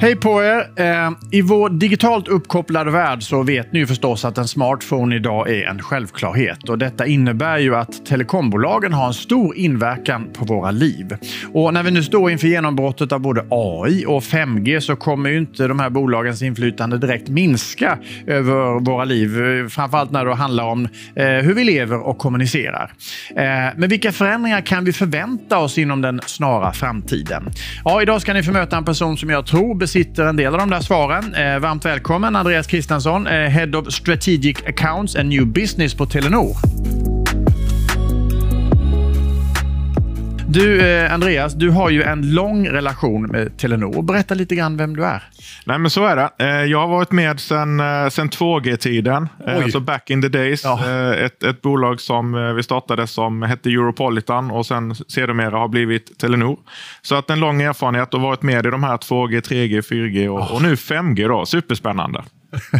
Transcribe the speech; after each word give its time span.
Hej 0.00 0.16
på 0.16 0.42
er! 0.42 0.70
Eh, 0.76 1.10
I 1.30 1.42
vår 1.42 1.68
digitalt 1.68 2.28
uppkopplade 2.28 2.90
värld 2.90 3.22
så 3.22 3.42
vet 3.42 3.72
ni 3.72 3.78
ju 3.78 3.86
förstås 3.86 4.24
att 4.24 4.38
en 4.38 4.48
smartphone 4.48 5.16
idag 5.16 5.50
är 5.50 5.66
en 5.66 5.82
självklarhet. 5.82 6.68
Och 6.68 6.78
detta 6.78 7.06
innebär 7.06 7.58
ju 7.58 7.76
att 7.76 8.06
telekombolagen 8.06 8.92
har 8.92 9.06
en 9.06 9.14
stor 9.14 9.56
inverkan 9.56 10.28
på 10.32 10.44
våra 10.44 10.70
liv. 10.70 11.16
Och 11.52 11.74
när 11.74 11.82
vi 11.82 11.90
nu 11.90 12.02
står 12.02 12.30
inför 12.30 12.46
genombrottet 12.46 13.12
av 13.12 13.20
både 13.20 13.46
AI 13.50 14.04
och 14.06 14.22
5G 14.22 14.80
så 14.80 14.96
kommer 14.96 15.30
ju 15.30 15.38
inte 15.38 15.66
de 15.66 15.78
här 15.80 15.90
bolagens 15.90 16.42
inflytande 16.42 16.98
direkt 16.98 17.28
minska 17.28 17.98
över 18.26 18.84
våra 18.84 19.04
liv. 19.04 19.28
Framförallt 19.68 20.10
när 20.10 20.24
det 20.24 20.34
handlar 20.34 20.64
om 20.64 20.88
eh, 21.16 21.26
hur 21.26 21.54
vi 21.54 21.64
lever 21.64 22.06
och 22.06 22.18
kommunicerar. 22.18 22.92
Eh, 23.36 23.44
men 23.76 23.88
vilka 23.88 24.12
förändringar 24.12 24.60
kan 24.60 24.84
vi 24.84 24.92
förvänta 24.92 25.58
oss 25.58 25.78
inom 25.78 26.00
den 26.00 26.20
snara 26.26 26.72
framtiden? 26.72 27.50
Ja, 27.84 28.02
idag 28.02 28.20
ska 28.20 28.32
ni 28.32 28.42
få 28.42 28.52
möta 28.52 28.76
en 28.76 28.84
person 28.84 29.16
som 29.16 29.30
jag 29.30 29.46
tror 29.46 29.84
besitter 29.94 30.24
en 30.24 30.36
del 30.36 30.52
av 30.52 30.58
de 30.58 30.70
där 30.70 30.80
svaren. 30.80 31.34
Eh, 31.34 31.58
varmt 31.58 31.84
välkommen 31.84 32.36
Andreas 32.36 32.66
Christensson, 32.66 33.26
eh, 33.26 33.32
Head 33.32 33.78
of 33.78 33.92
Strategic 33.92 34.56
Accounts 34.66 35.16
and 35.16 35.28
New 35.28 35.46
Business 35.46 35.94
på 35.94 36.06
Telenor. 36.06 37.03
Du, 40.48 40.80
eh, 40.80 41.12
Andreas, 41.14 41.54
du 41.54 41.70
har 41.70 41.90
ju 41.90 42.02
en 42.02 42.34
lång 42.34 42.68
relation 42.68 43.22
med 43.22 43.58
Telenor. 43.58 44.02
Berätta 44.02 44.34
lite 44.34 44.54
grann 44.56 44.76
vem 44.76 44.96
du 44.96 45.04
är. 45.04 45.22
Nej, 45.66 45.78
men 45.78 45.90
så 45.90 46.04
är 46.06 46.16
det. 46.16 46.30
Eh, 46.38 46.46
Jag 46.64 46.78
har 46.80 46.88
varit 46.88 47.12
med 47.12 47.40
sedan 47.40 47.80
sen 48.10 48.28
2G-tiden, 48.30 49.28
Oj. 49.46 49.52
alltså 49.52 49.80
back 49.80 50.10
in 50.10 50.22
the 50.22 50.28
days. 50.28 50.64
Ja. 50.64 50.80
Eh, 50.86 51.24
Ett, 51.24 51.42
ett 51.42 51.62
bolag 51.62 52.00
som 52.00 52.34
eh, 52.34 52.52
vi 52.52 52.62
startade 52.62 53.06
som 53.06 53.42
hette 53.42 53.68
Europolitan 53.70 54.50
och 54.50 54.66
sen 54.66 54.94
sedermera 54.94 55.58
har 55.58 55.68
blivit 55.68 56.18
Telenor. 56.18 56.58
Så 57.02 57.14
att 57.14 57.30
en 57.30 57.40
lång 57.40 57.62
erfarenhet 57.62 58.14
och 58.14 58.20
varit 58.20 58.42
med 58.42 58.66
i 58.66 58.70
de 58.70 58.84
här 58.84 58.96
2G, 58.96 59.40
3G, 59.40 59.80
4G 59.80 60.28
och, 60.28 60.52
och 60.54 60.62
nu 60.62 60.74
5G. 60.74 61.28
Då. 61.28 61.46
Superspännande. 61.46 62.22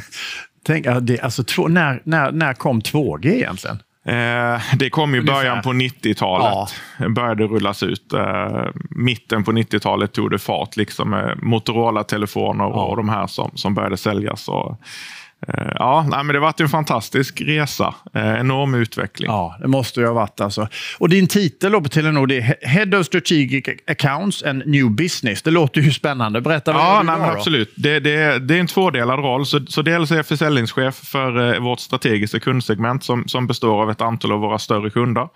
Tänk, 0.67 0.87
alltså, 1.23 1.45
två, 1.45 1.69
när, 1.69 2.01
när, 2.05 2.33
när 2.33 2.55
kom 2.55 2.81
2G 2.81 3.27
egentligen? 3.27 3.79
Eh, 4.07 4.63
det 4.77 4.91
kom 4.91 5.15
i 5.15 5.21
början 5.21 5.63
på 5.63 5.73
90-talet. 5.73 6.75
började 7.09 7.45
rullas 7.45 7.83
ut. 7.83 8.13
Eh, 8.13 8.67
mitten 8.91 9.45
på 9.45 9.53
90-talet 9.53 10.13
tog 10.13 10.31
det 10.31 10.39
fart. 10.39 10.77
Liksom, 10.77 11.11
med 11.11 11.39
Motorola-telefoner 11.43 12.65
och, 12.65 12.91
och 12.91 12.97
de 12.97 13.09
här 13.09 13.27
som, 13.27 13.51
som 13.55 13.75
började 13.75 13.97
säljas. 13.97 14.49
Och, 14.49 14.81
ja, 15.75 16.07
nej, 16.09 16.25
men 16.25 16.35
det 16.35 16.41
har 16.41 16.47
varit 16.47 16.61
en 16.61 16.69
fantastisk 16.69 17.41
resa. 17.41 17.95
Eh, 18.15 18.41
enorm 18.41 18.75
utveckling. 18.75 19.31
Ja, 19.31 19.57
det 19.61 19.69
måste 19.69 20.01
ju 20.01 20.07
ha 20.07 20.15
varit 20.15 20.41
alltså. 20.41 20.69
Och 20.99 21.09
din 21.09 21.27
titel 21.27 21.73
på 21.73 21.89
Telenor 21.89 22.27
det 22.27 22.37
är 22.37 22.67
Head 22.67 22.99
of 22.99 23.07
Strategic 23.07 23.65
Accounts 23.87 24.43
and 24.43 24.63
New 24.67 24.91
Business. 24.91 25.43
Det 25.43 25.51
låter 25.51 25.81
ju 25.81 25.93
spännande. 25.93 26.41
Berätta 26.41 26.73
vad 26.73 26.83
Ja, 26.83 27.03
nej, 27.03 27.19
men 27.19 27.31
absolut. 27.31 27.73
Det, 27.77 28.01
det, 28.01 28.39
det 28.39 28.57
är 28.57 28.61
en 28.61 28.67
tvådelad 28.67 29.19
roll. 29.19 29.47
Så, 29.47 29.67
så 29.67 29.83
dels 29.83 30.11
är 30.11 30.17
jag 30.17 30.27
försäljningschef 30.27 30.95
för 30.95 31.55
eh, 31.55 31.61
vårt 31.61 31.81
strategiska 31.81 32.41
kundsegment 32.41 33.05
som, 33.05 33.29
som 33.29 33.47
består 33.47 33.83
av 33.83 33.91
ett 33.91 34.01
antal 34.01 34.33
av 34.33 34.41
våra 34.41 34.59
större 34.59 34.91
kunder. 34.91 35.29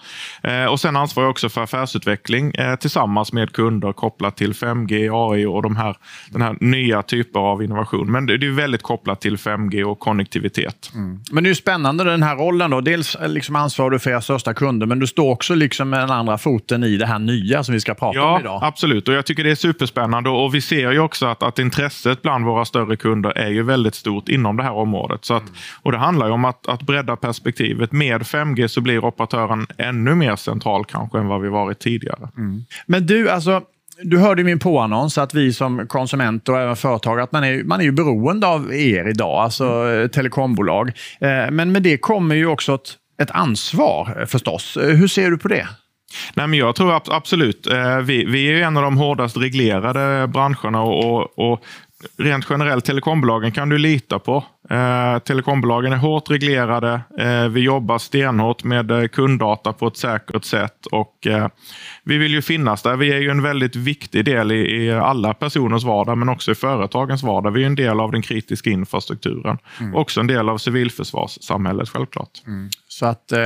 Eh, 0.42 0.64
och 0.64 0.80
Sen 0.80 0.96
ansvarar 0.96 1.26
jag 1.26 1.30
också 1.30 1.48
för 1.48 1.62
affärsutveckling 1.62 2.54
eh, 2.54 2.76
tillsammans 2.76 3.32
med 3.32 3.52
kunder 3.52 3.92
kopplat 3.92 4.36
till 4.36 4.52
5G, 4.52 5.30
AI 5.32 5.46
och 5.46 5.62
de 5.62 5.76
här, 5.76 5.96
den 6.30 6.42
här 6.42 6.56
nya 6.60 7.02
typer 7.02 7.40
av 7.40 7.62
innovation. 7.62 8.12
Men 8.12 8.26
det, 8.26 8.38
det 8.38 8.46
är 8.46 8.50
väldigt 8.50 8.82
kopplat 8.82 9.20
till 9.20 9.36
5G 9.36 9.82
och 9.82 9.97
konnektivitet. 9.98 10.90
Men 11.32 11.44
det 11.44 11.50
är 11.50 11.54
spännande 11.54 12.04
den 12.04 12.22
här 12.22 12.36
rollen. 12.36 12.70
Då. 12.70 12.80
Dels 12.80 13.14
eh, 13.14 13.28
liksom 13.28 13.56
ansvarar 13.56 13.90
du 13.90 13.98
för 13.98 14.10
era 14.10 14.20
största 14.20 14.54
kunder, 14.54 14.86
men 14.86 14.98
du 14.98 15.06
står 15.06 15.30
också 15.30 15.54
liksom 15.54 15.90
med 15.90 16.00
den 16.00 16.10
andra 16.10 16.38
foten 16.38 16.84
i 16.84 16.96
det 16.96 17.06
här 17.06 17.18
nya 17.18 17.64
som 17.64 17.74
vi 17.74 17.80
ska 17.80 17.94
prata 17.94 18.08
om 18.08 18.14
Ja, 18.32 18.40
idag. 18.40 18.60
absolut. 18.62 19.08
Och 19.08 19.14
Jag 19.14 19.26
tycker 19.26 19.44
det 19.44 19.50
är 19.50 19.54
superspännande. 19.54 20.30
Och 20.30 20.54
Vi 20.54 20.60
ser 20.60 20.92
ju 20.92 20.98
också 21.00 21.26
att, 21.26 21.42
att 21.42 21.58
intresset 21.58 22.22
bland 22.22 22.44
våra 22.44 22.64
större 22.64 22.96
kunder 22.96 23.30
är 23.38 23.48
ju 23.50 23.62
väldigt 23.62 23.94
stort 23.94 24.28
inom 24.28 24.56
det 24.56 24.62
här 24.62 24.72
området. 24.72 25.24
Så 25.24 25.34
att, 25.34 25.44
och 25.82 25.92
Det 25.92 25.98
handlar 25.98 26.30
om 26.30 26.44
att, 26.44 26.68
att 26.68 26.82
bredda 26.82 27.16
perspektivet. 27.16 27.92
Med 27.92 28.22
5G 28.22 28.66
så 28.68 28.80
blir 28.80 29.04
operatören 29.04 29.66
ännu 29.78 30.14
mer 30.14 30.36
central 30.36 30.84
kanske 30.84 31.18
än 31.18 31.26
vad 31.26 31.40
vi 31.42 31.48
varit 31.48 31.78
tidigare. 31.78 32.28
Men 32.86 33.06
du, 33.06 33.30
alltså, 33.30 33.62
du 34.02 34.18
hörde 34.18 34.44
min 34.44 34.58
påannons 34.58 35.18
att 35.18 35.34
vi 35.34 35.52
som 35.52 35.86
konsumenter 35.86 36.52
och 36.52 36.60
även 36.60 36.76
företag, 36.76 37.20
att 37.20 37.32
man 37.32 37.44
är, 37.44 37.64
man 37.64 37.80
är 37.80 37.84
ju 37.84 37.92
beroende 37.92 38.46
av 38.46 38.74
er 38.74 39.08
idag, 39.08 39.38
alltså 39.42 39.88
eh, 39.92 40.06
telekombolag. 40.08 40.88
Eh, 41.20 41.50
Men 41.50 41.72
med 41.72 41.82
det 41.82 41.98
kommer 41.98 42.34
ju 42.34 42.46
också 42.46 42.74
ett, 42.74 42.92
ett 43.22 43.30
ansvar 43.30 44.16
eh, 44.20 44.26
förstås. 44.26 44.76
Hur 44.80 45.08
ser 45.08 45.30
du 45.30 45.38
på 45.38 45.48
det? 45.48 45.68
Nej, 46.34 46.46
men 46.46 46.58
jag 46.58 46.74
tror 46.76 46.96
ab- 46.96 47.10
absolut. 47.10 47.66
Vi, 48.04 48.24
vi 48.24 48.46
är 48.52 48.62
en 48.66 48.76
av 48.76 48.82
de 48.82 48.96
hårdast 48.98 49.36
reglerade 49.36 50.26
branscherna 50.28 50.82
och, 50.82 51.04
och, 51.22 51.52
och 51.52 51.60
rent 52.16 52.46
generellt 52.50 52.84
telekombolagen 52.84 53.52
kan 53.52 53.68
du 53.68 53.78
lita 53.78 54.18
på. 54.18 54.44
Eh, 54.70 55.18
telekombolagen 55.18 55.92
är 55.92 55.96
hårt 55.96 56.30
reglerade. 56.30 57.00
Eh, 57.18 57.48
vi 57.48 57.60
jobbar 57.60 57.98
stenhårt 57.98 58.64
med 58.64 58.90
eh, 58.90 59.08
kunddata 59.08 59.72
på 59.72 59.86
ett 59.86 59.96
säkert 59.96 60.44
sätt 60.44 60.86
och 60.86 61.26
eh, 61.26 61.48
vi 62.04 62.18
vill 62.18 62.32
ju 62.32 62.42
finnas 62.42 62.82
där. 62.82 62.96
Vi 62.96 63.12
är 63.12 63.18
ju 63.18 63.30
en 63.30 63.42
väldigt 63.42 63.76
viktig 63.76 64.24
del 64.24 64.52
i, 64.52 64.84
i 64.84 64.92
alla 64.92 65.34
personers 65.34 65.84
vardag 65.84 66.18
men 66.18 66.28
också 66.28 66.52
i 66.52 66.54
företagens 66.54 67.22
vardag. 67.22 67.50
Vi 67.50 67.62
är 67.62 67.66
en 67.66 67.74
del 67.74 68.00
av 68.00 68.12
den 68.12 68.22
kritiska 68.22 68.70
infrastrukturen. 68.70 69.58
Också 69.94 70.20
en 70.20 70.26
del 70.26 70.48
av 70.48 70.58
civilförsvarssamhället 70.58 71.88
självklart. 71.88 72.42
Så 72.88 73.06
att 73.06 73.32
eh, 73.32 73.38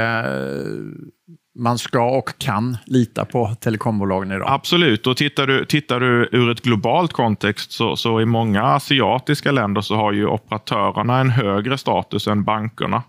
man 1.55 1.79
ska 1.79 2.19
och 2.19 2.39
kan 2.39 2.77
lita 2.87 3.25
på 3.25 3.55
telekombolagen 3.61 4.33
idag. 4.33 4.49
Absolut, 4.51 5.07
och 5.07 5.17
tittar 5.17 5.47
du, 5.47 5.65
tittar 5.65 6.01
du 6.01 6.29
ur 6.33 6.51
ett 6.51 6.63
globalt 6.63 7.13
kontext 7.13 7.73
så, 7.73 7.97
så 7.97 8.21
i 8.21 8.27
många 8.27 8.63
asiatiska 8.63 9.53
länder 9.53 9.81
så 9.81 9.97
har 9.97 10.13
ju 10.13 10.27
operatörerna 10.27 11.19
en 11.19 11.31
högre 11.31 11.79
status 11.79 12.27
än 12.27 12.45
bankerna. 12.45 13.03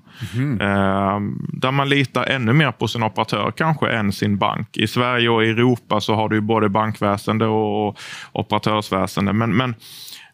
Eh, 0.61 1.19
där 1.53 1.71
man 1.71 1.89
litar 1.89 2.25
ännu 2.25 2.53
mer 2.53 2.71
på 2.71 2.87
sin 2.87 3.03
operatör 3.03 3.51
kanske 3.51 3.91
än 3.91 4.11
sin 4.11 4.37
bank. 4.37 4.77
I 4.77 4.87
Sverige 4.87 5.29
och 5.29 5.43
Europa 5.43 6.01
så 6.01 6.15
har 6.15 6.29
du 6.29 6.41
både 6.41 6.69
bankväsende 6.69 7.45
och, 7.45 7.87
och 7.87 7.97
operatörsväsende. 8.31 9.33
Men, 9.33 9.57
men 9.57 9.75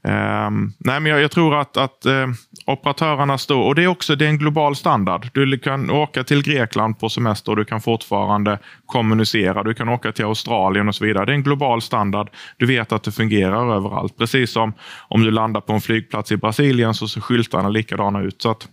Ehm, 0.10 0.74
nej, 0.78 1.00
men 1.00 1.12
jag, 1.12 1.22
jag 1.22 1.32
tror 1.32 1.56
att, 1.56 1.78
att 1.78 2.06
eh, 2.06 2.28
operatörerna 2.66 3.38
står, 3.38 3.64
och 3.64 3.76
det 3.76 3.84
är 3.84 3.88
också 3.88 4.16
det 4.16 4.26
är 4.26 4.30
en 4.30 4.38
global 4.38 4.76
standard. 4.76 5.30
Du 5.34 5.60
kan 5.60 5.90
åka 5.90 6.24
till 6.24 6.44
Grekland 6.44 7.00
på 7.00 7.10
semester 7.10 7.52
och 7.52 7.58
du 7.58 7.66
kan 7.66 7.82
fortfarande 7.82 8.60
kommunicera. 8.86 9.64
Du 9.64 9.74
kan 9.74 9.90
åka 9.90 10.12
till 10.12 10.26
Australien 10.26 10.88
och 10.88 10.96
så 10.96 11.06
vidare. 11.06 11.26
Det 11.26 11.32
är 11.32 11.36
en 11.36 11.44
global 11.44 11.82
standard. 11.82 12.30
Du 12.58 12.66
vet 12.66 12.92
att 12.92 13.04
det 13.04 13.12
fungerar 13.12 13.76
överallt. 13.76 14.18
Precis 14.18 14.52
som 14.52 14.74
om 15.08 15.24
du 15.24 15.32
landar 15.32 15.62
på 15.62 15.74
en 15.74 15.82
flygplats 15.82 16.32
i 16.32 16.38
Brasilien 16.38 16.94
så 16.94 17.08
ser 17.08 17.22
skyltarna 17.22 17.70
likadana 17.70 18.22
ut. 18.22 18.42
Så 18.42 18.52
att, 18.52 18.68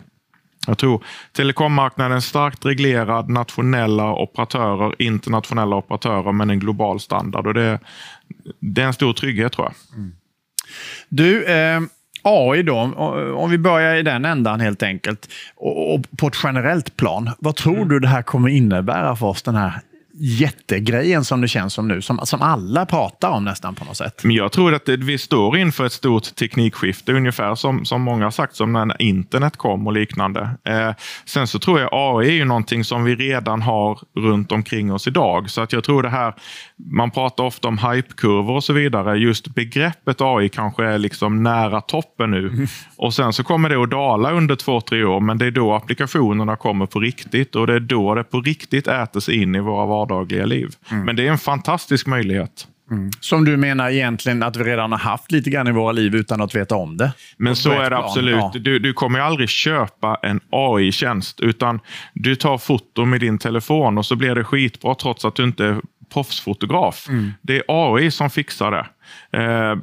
jag 0.67 0.79
tror 0.79 1.05
telekommarknaden 1.33 2.17
är 2.17 2.21
starkt 2.21 2.67
reglerad, 2.67 3.29
nationella 3.29 4.13
operatörer, 4.15 5.03
internationella 5.03 5.77
operatörer, 5.77 6.33
men 6.33 6.51
en 6.51 6.59
global 6.61 7.01
standard. 7.01 7.47
Och 7.47 7.55
det, 7.55 7.81
det 8.61 8.83
är 8.83 8.87
en 8.87 8.93
stor 8.93 9.13
trygghet 9.13 9.53
tror 9.53 9.67
jag. 9.67 9.99
Mm. 9.99 10.13
Du, 11.09 11.45
eh, 11.45 11.81
AI 12.23 12.63
då, 12.63 12.77
om 13.37 13.51
vi 13.51 13.59
börjar 13.59 13.95
i 13.97 14.03
den 14.03 14.25
ändan 14.25 14.61
helt 14.61 14.83
enkelt. 14.83 15.29
Och, 15.57 15.95
och 15.95 16.01
på 16.19 16.27
ett 16.27 16.37
generellt 16.45 16.97
plan, 16.97 17.31
vad 17.39 17.57
tror 17.57 17.77
Mm. 17.77 17.89
du 17.89 18.01
det 18.01 18.09
här 18.09 18.23
kommer 18.23 18.49
innebära 18.49 19.17
för 19.17 19.27
oss, 19.27 19.43
den 19.43 19.55
här 19.55 19.81
jättegrejen 20.19 21.25
som 21.25 21.41
det 21.41 21.49
känns 21.49 21.75
som 21.75 21.89
nu, 21.89 22.03
som, 22.03 22.19
som 22.23 22.43
alla 22.43 22.87
pratar 22.87 23.31
om 23.31 23.45
nästan 23.45 23.75
på 23.75 23.85
något 23.85 23.97
sätt? 23.97 24.25
Men 24.25 24.37
jag 24.37 24.53
tror 24.53 24.75
att 24.75 24.87
det, 24.87 24.97
vi 24.97 25.19
står 25.19 25.59
inför 25.59 25.87
ett 25.87 25.93
stort 25.93 26.35
teknikskifte, 26.35 27.13
ungefär 27.13 27.55
som, 27.55 27.85
som 27.85 28.03
många 28.03 28.25
har 28.25 28.31
sagt, 28.31 28.57
som 28.57 28.73
när 28.73 29.03
internet 29.03 29.57
kom 29.57 29.87
och 29.87 29.93
liknande. 29.93 30.51
Eh, 30.65 30.91
sen 31.25 31.47
så 31.47 31.59
tror 31.59 31.81
jag 31.81 31.89
AI 31.93 32.29
är 32.29 32.33
ju 32.33 32.45
någonting 32.45 32.85
som 32.85 33.05
vi 33.05 33.15
redan 33.15 33.63
har 33.63 33.99
runt 34.17 34.53
omkring 34.53 34.93
oss 34.93 35.07
idag. 35.07 35.51
Så 35.51 35.61
att 35.61 35.73
jag 35.73 35.85
tror 35.85 36.03
det 36.03 36.09
här, 36.09 36.35
man 36.77 37.11
pratar 37.11 37.45
ofta 37.45 37.69
om 37.69 37.79
hypekurvor 37.79 38.55
och 38.55 38.65
så 38.65 38.73
vidare. 38.73 39.19
Just 39.19 39.49
begreppet 39.49 40.21
AI 40.21 40.49
kanske 40.49 40.85
är 40.85 40.99
liksom 40.99 41.43
nära 41.43 41.81
toppen 41.81 42.31
nu. 42.31 42.67
Och 42.97 43.15
sen 43.15 43.33
så 43.33 43.45
kommer 43.45 43.69
det 43.69 43.83
att 43.83 43.91
dala 43.91 44.33
under 44.33 44.57
två, 44.57 44.81
tre 44.81 45.05
år, 45.05 45.21
men 45.21 45.39
det 45.39 45.47
är 45.47 45.51
då 45.51 45.75
applikationerna 45.75 46.57
kommer 46.57 46.87
på 46.87 47.01
riktigt 47.01 47.57
och 47.57 47.67
det 47.67 47.75
är 47.75 47.81
då 47.81 48.15
det 48.15 48.25
på 48.25 48.41
riktigt 48.41 48.89
äter 48.89 49.21
sig 49.21 49.43
in 49.43 49.55
i 49.55 49.61
våra 49.61 49.87
vardagliga 50.09 50.47
liv. 50.47 50.75
Men 50.89 51.17
det 51.17 51.27
är 51.27 51.31
en 51.31 51.39
fantastisk 51.39 52.07
möjlighet. 52.07 52.67
Som 53.21 53.45
du 53.45 53.57
menar 53.57 53.91
egentligen 53.91 54.43
att 54.43 54.57
vi 54.57 54.65
redan 54.65 54.93
har 54.93 54.99
haft 54.99 55.33
lite 55.33 55.51
grann 55.51 55.69
i 55.69 55.73
våra 55.73 55.93
liv 55.93 56.15
utan 56.15 56.41
att 56.41 56.55
veta 56.55 56.77
om 56.77 56.97
det? 56.97 57.13
Men 57.37 57.57
så 57.57 57.71
är 57.71 57.81
det 57.81 57.87
plan, 57.87 58.05
absolut. 58.05 58.37
ja. 58.37 58.53
Du, 58.55 58.79
du 58.79 58.93
kommer 58.93 59.19
aldrig 59.21 59.49
köpa 59.49 60.19
en 60.23 60.41
AI-tjänst, 60.51 61.41
utan 61.41 61.81
du 62.15 62.35
tar 62.35 62.59
foto 62.59 63.05
med 63.05 63.21
din 63.21 63.39
telefon 63.39 63.99
och 63.99 64.07
så 64.07 64.17
blir 64.17 64.35
det 64.35 64.45
skitbra 64.45 64.95
trots 64.95 65.25
att 65.25 65.35
du 65.35 65.45
inte 65.45 65.65
är 65.65 65.81
proffsfotograf. 66.13 67.09
Mm. 67.09 67.33
Det 67.43 67.57
är 67.57 67.63
AI 67.69 68.11
som 68.11 68.31
fixar 68.31 68.71
det. 68.71 68.87
Eh, 69.39 69.77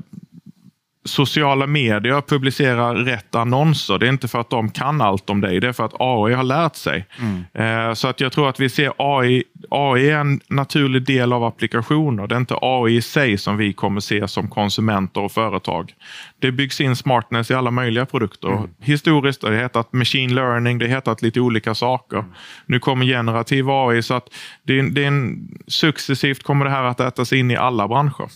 sociala 1.06 1.68
medier 1.68 2.22
publicerar 2.22 2.96
rätt 2.96 3.36
annonser. 3.36 3.98
Det 3.98 4.06
är 4.06 4.10
inte 4.10 4.28
för 4.28 4.40
att 4.40 4.50
de 4.50 4.70
kan 4.70 5.02
allt 5.02 5.30
om 5.30 5.42
dig, 5.42 5.60
det 5.60 5.68
är 5.68 5.74
för 5.74 5.86
att 5.86 5.94
AI 6.00 6.34
har 6.34 6.44
lärt 6.44 6.76
sig. 6.76 7.06
Mm. 7.20 7.90
Eh, 7.90 7.94
så 7.94 8.08
att 8.08 8.22
jag 8.22 8.32
tror 8.32 8.50
att 8.50 8.60
vi 8.60 8.70
ser 8.70 8.94
AI, 8.98 9.44
AI 9.70 10.10
är 10.10 10.18
en 10.18 10.42
naturlig 10.48 11.06
del 11.06 11.34
av 11.34 11.44
applikationer. 11.44 12.28
Det 12.28 12.36
är 12.36 12.40
inte 12.40 12.58
AI 12.62 12.96
i 12.96 13.02
sig 13.02 13.38
som 13.38 13.58
vi 13.58 13.74
kommer 13.74 14.00
se 14.00 14.28
som 14.28 14.48
konsumenter 14.48 15.22
och 15.22 15.32
företag. 15.32 15.94
Det 16.40 16.52
byggs 16.52 16.82
in 16.82 16.96
smartness 16.96 17.52
i 17.52 17.54
alla 17.54 17.72
möjliga 17.72 18.06
produkter. 18.06 18.50
Mm. 18.50 18.70
Historiskt 18.82 19.44
har 19.44 19.52
det 19.52 19.58
hetat 19.58 19.94
machine 19.94 20.36
learning, 20.36 20.78
det 20.78 20.86
har 20.86 20.96
hetat 20.96 21.22
lite 21.22 21.40
olika 21.40 21.76
saker. 21.76 22.18
Mm. 22.18 22.32
Nu 22.66 22.80
kommer 22.80 23.06
generativ 23.06 23.70
AI, 23.70 24.02
så 24.02 24.14
att 24.14 24.28
det, 24.64 24.82
det 24.82 25.04
är 25.04 25.08
en, 25.08 25.50
successivt 25.68 26.44
kommer 26.44 26.66
det 26.66 26.72
här 26.72 26.84
att 26.84 27.00
ätas 27.00 27.34
in 27.34 27.52
i 27.52 27.56
alla 27.56 27.88
branscher. 27.88 28.30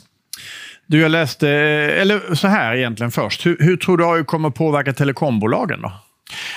Du, 0.87 0.99
jag 0.99 1.11
läste, 1.11 1.49
eh, 1.49 2.01
eller 2.01 2.35
så 2.35 2.47
här 2.47 2.75
egentligen 2.75 3.11
först. 3.11 3.45
Hur, 3.45 3.57
hur 3.59 3.77
tror 3.77 3.97
du 3.97 4.05
AI 4.05 4.23
kommer 4.23 4.49
påverka 4.49 4.93
telekombolagen 4.93 5.81
då? 5.81 5.91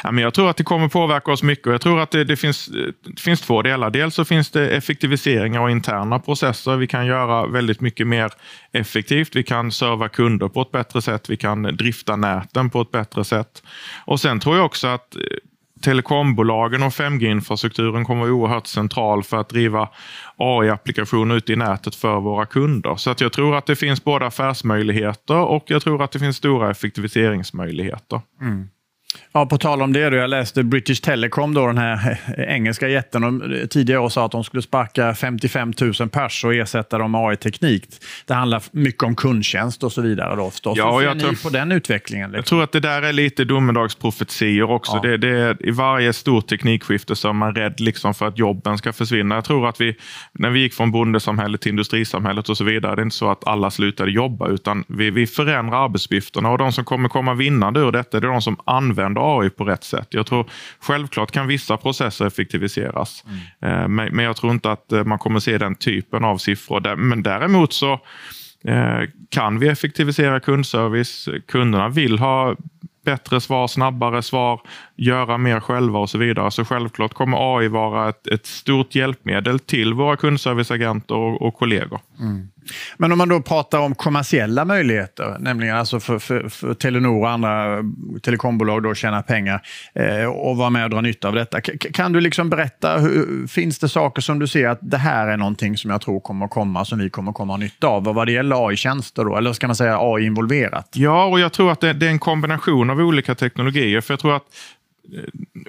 Ja, 0.03 0.11
men 0.11 0.25
jag 0.25 0.35
tror 0.35 0.51
att 0.51 0.57
det 0.57 0.65
kommer 0.65 0.89
påverka 0.89 1.33
oss 1.33 1.43
mycket. 1.43 1.67
Jag 1.67 1.81
tror 1.81 2.01
att 2.01 2.11
det, 2.11 2.25
det, 2.25 2.37
finns, 2.37 2.69
eh, 2.69 2.93
det 3.03 3.21
finns 3.21 3.41
två 3.41 3.63
delar. 3.63 3.91
Dels 3.91 4.15
så 4.15 4.25
finns 4.25 4.51
det 4.51 4.71
effektiviseringar 4.71 5.61
och 5.61 5.71
interna 5.71 6.19
processer. 6.19 6.77
Vi 6.77 6.87
kan 6.87 7.07
göra 7.07 7.47
väldigt 7.47 7.81
mycket 7.81 8.07
mer 8.07 8.33
effektivt. 8.73 9.37
Vi 9.37 9.43
kan 9.43 9.73
serva 9.73 10.09
kunder 10.09 10.49
på 10.49 10.63
ett 10.63 10.73
bättre 10.73 11.03
sätt. 11.03 11.31
Vi 11.31 11.37
kan 11.37 11.63
drifta 11.63 12.17
näten 12.17 12.71
på 12.71 12.81
ett 12.81 12.91
bättre 12.91 13.25
sätt. 13.25 13.63
Och 14.05 14.21
Sen 14.21 14.41
tror 14.41 14.57
jag 14.57 14.67
också 14.67 14.87
att 14.87 15.17
eh, 15.17 15.23
telekombolagen 15.83 16.83
och 16.83 16.93
5G-infrastrukturen 16.93 18.05
kommer 18.05 18.21
vara 18.21 18.33
oerhört 18.33 18.67
central 18.67 19.23
för 19.23 19.37
att 19.37 19.49
driva 19.49 19.89
AI-applikationer 20.37 21.35
ute 21.35 21.53
i 21.53 21.57
nätet 21.57 21.95
för 21.95 22.21
våra 22.21 22.47
kunder. 22.47 22.97
Så 22.97 23.11
att 23.11 23.21
jag 23.21 23.33
tror 23.33 23.57
att 23.57 23.67
det 23.67 23.77
finns 23.77 24.05
både 24.05 24.27
affärsmöjligheter 24.27 25.37
och 25.37 25.65
jag 25.67 25.83
tror 25.83 26.03
att 26.03 26.13
det 26.13 26.19
finns 26.19 26.37
stora 26.37 26.71
effektiviseringsmöjligheter. 26.71 28.21
Mm. 28.41 28.69
Ja, 29.33 29.47
på 29.47 29.59
tal 29.59 29.83
om 29.83 29.93
det, 29.93 30.11
då, 30.11 30.17
jag 30.17 30.31
läste 30.31 30.63
British 30.63 31.01
Telecom, 31.01 31.55
då, 31.55 31.67
den 31.67 31.79
här 31.79 32.21
engelska 32.39 32.89
jätten, 32.89 33.23
de 33.23 33.67
tidigare 33.71 34.01
år 34.01 34.09
sa 34.09 34.27
att 34.27 34.33
de 34.33 34.45
skulle 34.45 34.63
sparka 34.63 35.15
55 35.15 35.73
000 36.01 36.09
pers 36.09 36.45
och 36.45 36.55
ersätta 36.55 36.99
dem 36.99 37.11
med 37.11 37.21
AI-teknik. 37.21 37.85
Det 38.27 38.35
handlar 38.35 38.63
mycket 38.73 39.03
om 39.03 39.17
kundtjänst 39.17 39.85
och 39.85 39.93
så 39.93 40.03
vidare. 40.03 40.37
Då, 40.37 40.51
förstås. 40.51 40.79
Ja, 40.79 41.01
ser 41.01 41.15
ni 41.15 41.21
tror, 41.21 41.43
på 41.43 41.51
den 41.51 41.73
utvecklingen? 41.73 42.31
Liksom? 42.31 42.39
Jag 42.39 42.47
tror 42.47 42.63
att 42.63 42.73
det 42.73 42.81
där 42.81 43.03
är 43.03 43.13
lite 43.13 43.45
domedagsprofetior 43.45 44.71
också. 44.71 45.01
Ja. 45.03 45.09
Det, 45.09 45.17
det 45.17 45.57
I 45.61 45.71
varje 45.71 46.13
stort 46.13 46.47
teknikskifte 46.47 47.17
så 47.17 47.29
är 47.29 47.33
man 47.33 47.55
rädd 47.55 47.81
liksom 47.81 48.15
för 48.15 48.27
att 48.27 48.39
jobben 48.39 48.79
ska 48.79 48.93
försvinna. 48.93 49.35
Jag 49.35 49.45
tror 49.45 49.69
att 49.69 49.81
vi, 49.81 49.97
när 50.33 50.51
vi 50.51 50.61
gick 50.61 50.75
från 50.75 50.91
bondesamhället 50.91 51.61
till 51.61 51.71
industrisamhället 51.71 52.49
och 52.49 52.57
så 52.57 52.65
vidare, 52.65 52.97
det 52.97 53.03
är 53.03 53.05
inte 53.05 53.17
så 53.17 53.31
att 53.31 53.47
alla 53.47 53.71
slutade 53.71 54.11
jobba, 54.11 54.49
utan 54.49 54.85
vi, 54.87 55.11
vi 55.11 55.27
förändrar 55.27 55.85
arbetsuppgifterna 55.85 56.51
och 56.51 56.59
de 56.59 56.73
som 56.73 56.85
kommer 56.85 57.09
komma 57.09 57.35
vinnande 57.35 57.81
ur 57.81 57.93
detta, 57.93 58.21
det 58.21 58.27
är 58.27 58.31
de 58.31 58.43
som 58.43 58.57
använder 58.65 59.00
använder 59.03 59.41
AI 59.41 59.51
på 59.51 59.65
rätt 59.65 59.85
sätt. 59.85 60.09
Jag 60.11 60.27
tror 60.27 60.51
självklart 60.81 61.31
kan 61.31 61.47
vissa 61.47 61.77
processer 61.77 62.27
effektiviseras, 62.27 63.25
mm. 63.61 63.95
men, 63.95 64.17
men 64.17 64.25
jag 64.25 64.37
tror 64.37 64.53
inte 64.53 64.71
att 64.71 64.93
eh, 64.93 65.05
man 65.05 65.19
kommer 65.19 65.41
se 65.41 65.59
den 65.59 65.75
typen 65.75 66.25
av 66.25 66.39
siffror. 66.39 66.97
Men 66.97 67.23
däremot 67.23 67.73
så 67.73 67.93
eh, 68.65 69.01
kan 69.29 69.59
vi 69.59 69.69
effektivisera 69.69 70.41
kundservice. 70.41 71.29
Kunderna 71.49 71.89
vill 71.89 72.19
ha 72.19 72.57
bättre 73.05 73.41
svar, 73.41 73.69
snabbare 73.69 74.23
svar, 74.23 74.61
göra 74.97 75.39
mer 75.39 75.61
själva 75.61 75.99
och 75.99 76.11
så 76.11 76.19
vidare. 76.19 76.51
Så 76.51 76.65
självklart 76.65 77.15
kommer 77.15 77.57
AI 77.57 77.69
vara 77.69 78.09
ett, 78.09 78.27
ett 78.27 78.47
stort 78.47 78.95
hjälpmedel 78.95 79.59
till 79.59 79.95
våra 79.95 80.17
kundserviceagenter 80.17 81.15
och, 81.15 81.43
och 81.43 81.55
kollegor. 81.55 82.01
Mm. 82.21 82.49
Men 82.97 83.13
om 83.13 83.19
man 83.19 83.29
då 83.29 83.41
pratar 83.41 83.79
om 83.79 83.95
kommersiella 83.95 84.65
möjligheter, 84.65 85.37
nämligen 85.39 85.77
alltså 85.77 86.01
för, 86.01 86.19
för, 86.19 86.49
för 86.49 86.75
Telenor 86.75 87.21
och 87.21 87.31
andra 87.31 87.85
telekombolag 88.23 88.87
att 88.87 88.97
tjäna 88.97 89.23
pengar 89.23 89.63
eh, 89.95 90.25
och 90.25 90.57
vara 90.57 90.71
med 90.71 90.85
och 90.85 90.91
dra 90.91 91.01
nytta 91.01 91.29
av 91.29 91.35
detta. 91.35 91.61
K 91.61 91.73
kan 91.93 92.13
du 92.13 92.21
liksom 92.21 92.51
berätta, 92.51 92.99
hur, 92.99 93.47
finns 93.47 93.79
det 93.79 93.89
saker 93.89 94.23
som 94.23 94.39
du 94.39 94.47
ser 94.47 94.69
att 94.69 94.79
det 94.83 94.97
här 94.97 95.29
är 95.29 95.37
någonting 95.37 95.77
som 95.77 95.91
jag 95.91 96.01
tror 96.01 96.21
kommer 96.21 96.45
att 96.45 96.51
komma, 96.51 96.85
som 96.85 96.99
vi 96.99 97.11
kommer 97.11 97.31
att 97.31 97.37
komma 97.37 97.53
ha 97.53 97.59
nytta 97.59 97.87
av? 97.87 98.05
vad 98.15 98.27
det 98.27 98.33
gäller 98.33 98.69
AI-tjänster 98.69 99.25
då, 99.25 99.37
eller 99.37 99.53
ska 99.53 99.67
man 99.67 99.77
säga 99.77 99.99
AI-involverat? 100.01 100.89
Ja, 100.95 101.25
och 101.25 101.41
jag 101.41 101.53
tror 101.53 101.73
att 101.73 101.81
det, 101.81 101.93
det 101.93 102.07
är 102.07 102.11
en 102.11 102.19
kombination 102.19 102.91
av 102.91 103.01
olika 103.01 103.35
teknologier. 103.35 104.01
För 104.01 104.13
jag 104.13 104.21
tror 104.21 104.37
att 104.37 104.45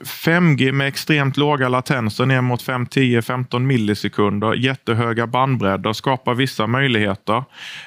5G 0.03 0.71
med 0.71 0.88
extremt 0.88 1.38
låga 1.38 1.69
latenser 1.69 2.25
ner 2.25 2.41
mot 2.41 2.61
5, 2.61 2.85
10, 2.85 3.21
15 3.21 3.67
millisekunder, 3.67 4.53
jättehöga 4.53 5.27
bandbredder 5.27 5.93
skapar 5.93 6.33
vissa 6.33 6.67
möjligheter. 6.67 7.43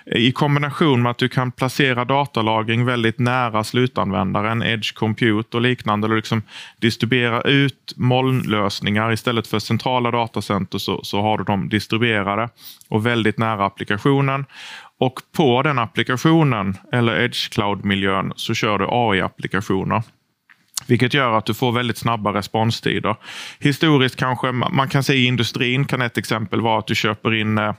I 0.06 0.32
kombination 0.32 1.02
med 1.02 1.10
att 1.10 1.18
du 1.18 1.28
kan 1.28 1.52
placera 1.52 2.04
datalagring 2.04 2.84
väldigt 2.84 3.18
nära 3.18 3.64
slutanvändaren, 3.64 4.62
edge 4.62 4.94
compute 4.94 5.56
och 5.56 5.60
liknande, 5.60 6.06
och 6.06 6.16
liksom 6.16 6.42
distribuera 6.80 7.40
ut 7.40 7.94
molnlösningar 7.96 9.12
istället 9.12 9.46
för 9.46 9.58
centrala 9.58 10.10
datacenter 10.10 10.78
så, 10.78 11.00
så 11.02 11.20
har 11.20 11.38
du 11.38 11.44
dem 11.44 11.68
distribuerade 11.68 12.48
och 12.88 13.06
väldigt 13.06 13.38
nära 13.38 13.66
applikationen. 13.66 14.44
Och 14.98 15.20
på 15.36 15.62
den 15.62 15.78
applikationen 15.78 16.76
eller 16.92 17.20
edge 17.20 17.52
cloud-miljön 17.52 18.32
så 18.36 18.54
kör 18.54 18.78
du 18.78 18.86
AI-applikationer. 18.88 20.02
Vilket 20.86 21.14
gör 21.14 21.38
att 21.38 21.46
du 21.46 21.54
får 21.54 21.72
väldigt 21.72 21.98
snabba 21.98 22.32
responstider. 22.32 23.16
Historiskt 23.60 24.16
kanske 24.16 24.52
man 24.52 24.88
kan 24.88 25.02
se 25.02 25.14
i 25.14 25.24
industrin 25.24 25.84
kan 25.84 26.02
ett 26.02 26.18
exempel 26.18 26.60
vara 26.60 26.78
att 26.78 26.86
du 26.86 26.94
köper 26.94 27.34
in 27.34 27.58
eh, 27.58 27.74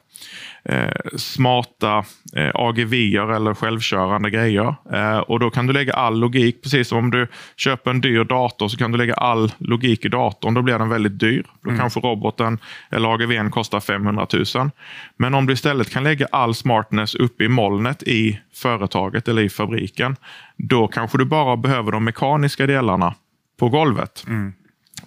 eh, 0.66 0.92
smarta 1.18 2.06
eh, 2.36 2.52
AGV 2.54 2.94
eller 2.94 3.54
självkörande 3.54 4.30
grejer. 4.30 4.76
Eh, 4.94 5.18
och 5.18 5.40
Då 5.40 5.50
kan 5.50 5.68
du 5.68 5.74
lägga 5.74 5.94
all 5.94 6.20
logik, 6.20 6.64
precis 6.64 6.88
som 6.88 6.98
om 6.98 7.12
du 7.12 7.28
köper 7.56 7.92
en 7.92 8.02
dyr 8.02 8.24
dator 8.24 8.68
så 8.68 8.78
kan 8.78 8.92
du 8.92 8.98
lägga 8.98 9.14
all 9.14 9.52
logik 9.58 10.06
i 10.06 10.10
datorn. 10.10 10.54
Då 10.54 10.62
blir 10.62 10.80
den 10.80 10.90
väldigt 10.90 11.20
dyr. 11.20 11.46
Då 11.64 11.70
mm. 11.70 11.80
kanske 11.80 12.00
roboten 12.00 12.60
eller 12.92 13.14
AGVn 13.14 13.52
kostar 13.52 13.80
500 13.80 14.28
000. 14.56 14.70
Men 15.18 15.34
om 15.34 15.46
du 15.46 15.54
istället 15.54 15.90
kan 15.90 16.04
lägga 16.04 16.28
all 16.32 16.56
smartness 16.56 17.16
uppe 17.16 17.44
i 17.44 17.48
molnet 17.48 18.04
i 18.04 18.40
företaget 18.54 19.28
eller 19.28 19.42
i 19.42 19.50
fabriken, 19.50 20.16
då 20.58 20.88
kanske 20.88 21.18
du 21.18 21.26
bara 21.26 21.58
behöver 21.58 21.92
de 21.92 22.04
mekaniska 22.04 22.68
delarna 22.68 23.16
på 23.60 23.70
golvet. 23.70 24.24
Mm. 24.28 24.54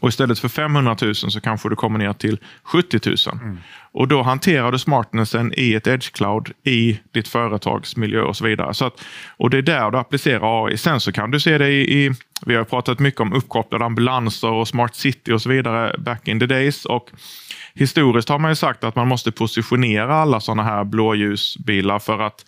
Och 0.01 0.09
istället 0.09 0.39
för 0.39 0.49
500 0.49 0.97
000 1.03 1.15
så 1.15 1.41
kanske 1.41 1.69
du 1.69 1.77
kommer 1.77 1.99
ner 1.99 2.13
till 2.13 2.39
70 2.63 3.01
000. 3.07 3.17
Mm. 3.43 3.59
Och 3.93 4.09
då 4.09 4.23
hanterar 4.23 4.73
du 4.73 4.79
smartnessen 4.79 5.53
i 5.57 5.75
ett 5.75 5.87
edge 5.87 6.13
cloud 6.13 6.53
i 6.65 7.01
ditt 7.13 7.29
företags 7.29 7.97
miljö 7.97 8.23
och 8.23 8.37
så 8.37 8.45
vidare. 8.45 8.75
Så 8.75 8.85
att, 8.85 9.05
och 9.37 9.51
det 9.51 9.59
är 9.59 9.63
där 9.63 9.91
du 9.91 9.99
applicerar 9.99 10.67
AI. 10.67 10.77
Sen 10.77 11.01
så 11.01 11.13
kan 11.13 11.31
du 11.31 11.41
se 11.41 11.59
det 11.59 11.69
i, 11.69 12.05
i 12.05 12.13
vi 12.47 12.55
har 12.55 12.65
pratat 12.65 12.99
mycket 12.99 13.21
om 13.21 13.33
uppkopplade 13.33 13.85
ambulanser 13.85 14.51
och 14.51 14.69
smart 14.69 14.95
city 14.95 15.33
och 15.33 15.43
så 15.43 15.49
vidare 15.49 15.95
back 15.99 16.29
in 16.29 16.41
the 16.41 16.47
days. 16.47 16.85
Och 16.85 17.11
historiskt 17.75 18.29
har 18.29 18.39
man 18.39 18.51
ju 18.51 18.55
sagt 18.55 18.85
att 18.85 18.97
man 18.97 19.09
måste 19.09 19.33
positionera 19.33 20.15
alla 20.15 20.41
sådana 20.41 20.63
här 20.63 20.85
blåljusbilar 20.85 21.99
för 21.99 22.19
att 22.19 22.45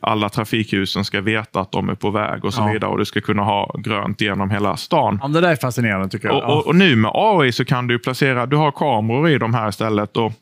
alla 0.00 0.28
trafikljusen 0.28 1.04
ska 1.04 1.20
veta 1.20 1.60
att 1.60 1.72
de 1.72 1.88
är 1.88 1.94
på 1.94 2.10
väg 2.10 2.44
och 2.44 2.54
så 2.54 2.60
ja. 2.60 2.72
vidare. 2.72 2.90
Och 2.90 2.98
du 2.98 3.04
ska 3.04 3.20
kunna 3.20 3.42
ha 3.42 3.74
grönt 3.78 4.20
genom 4.20 4.50
hela 4.50 4.76
stan. 4.76 5.18
Ja, 5.22 5.28
det 5.28 5.40
där 5.40 5.50
är 5.50 5.56
fascinerande 5.56 6.08
tycker 6.08 6.28
jag. 6.28 6.36
Och, 6.36 6.56
och, 6.56 6.66
och, 6.66 6.76
nu 6.76 6.96
med 6.96 7.10
AI 7.14 7.52
så 7.52 7.64
kan 7.64 7.86
du 7.86 7.98
placera, 7.98 8.46
du 8.46 8.56
har 8.56 8.72
kameror 8.72 9.28
i 9.28 9.38
de 9.38 9.54
här 9.54 9.68
istället. 9.68 10.16
Och, 10.16 10.32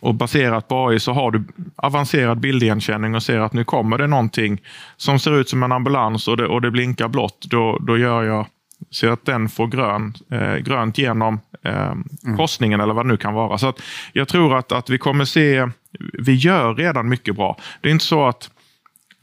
och 0.00 0.14
baserat 0.14 0.68
på 0.68 0.88
AI 0.88 1.00
så 1.00 1.12
har 1.12 1.30
du 1.30 1.44
avancerad 1.76 2.40
bildigenkänning 2.40 3.14
och 3.14 3.22
ser 3.22 3.38
att 3.38 3.52
nu 3.52 3.64
kommer 3.64 3.98
det 3.98 4.06
någonting 4.06 4.60
som 4.96 5.18
ser 5.18 5.40
ut 5.40 5.48
som 5.48 5.62
en 5.62 5.72
ambulans 5.72 6.28
och 6.28 6.36
det, 6.36 6.46
och 6.46 6.60
det 6.60 6.70
blinkar 6.70 7.08
blått. 7.08 7.46
Då, 7.50 7.78
då 7.80 7.98
gör 7.98 8.22
jag 8.22 8.46
så 8.90 9.10
att 9.10 9.24
den 9.24 9.48
får 9.48 9.66
grön, 9.66 10.14
eh, 10.30 10.56
grönt 10.56 10.98
genom 10.98 11.40
eh, 11.64 11.90
mm. 11.90 12.36
korsningen 12.36 12.80
eller 12.80 12.94
vad 12.94 13.04
det 13.04 13.08
nu 13.08 13.16
kan 13.16 13.34
vara. 13.34 13.58
Så 13.58 13.68
att 13.68 13.82
Jag 14.12 14.28
tror 14.28 14.56
att, 14.56 14.72
att 14.72 14.90
vi 14.90 14.98
kommer 14.98 15.24
se, 15.24 15.68
vi 16.12 16.34
gör 16.34 16.74
redan 16.74 17.08
mycket 17.08 17.36
bra. 17.36 17.58
Det 17.80 17.88
är 17.88 17.92
inte 17.92 18.04
så 18.04 18.26
att 18.26 18.50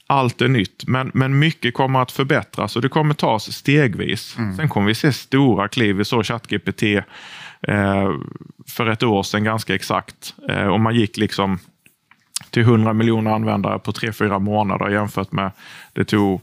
allt 0.08 0.42
är 0.42 0.48
nytt, 0.48 0.84
men, 0.88 1.12
men 1.14 1.40
mycket 1.40 1.74
kommer 1.74 2.02
att 2.02 2.12
förbättras 2.12 2.76
och 2.76 2.82
det 2.82 2.90
kommer 2.90 3.14
tas 3.14 3.52
stegvis. 3.52 4.38
Mm. 4.38 4.56
Sen 4.56 4.70
kommer 4.70 4.88
vi 4.88 4.96
se 4.96 5.14
stora 5.14 5.68
kliv. 5.68 5.96
Vi 5.96 6.06
såg 6.06 6.26
ChatGPT 6.26 6.84
eh, 7.62 8.12
för 8.68 8.90
ett 8.90 9.04
år 9.04 9.24
sedan 9.24 9.44
ganska 9.44 9.76
exakt. 9.76 10.36
Eh, 10.50 10.68
och 10.68 10.80
man 10.80 10.96
gick 10.96 11.18
liksom 11.18 11.60
till 12.50 12.64
100 12.64 12.94
miljoner 12.94 13.32
användare 13.32 13.80
på 13.80 13.92
3-4 13.92 14.40
månader 14.40 14.90
jämfört 14.90 15.32
med 15.32 15.52
det 15.94 16.06
tog 16.06 16.42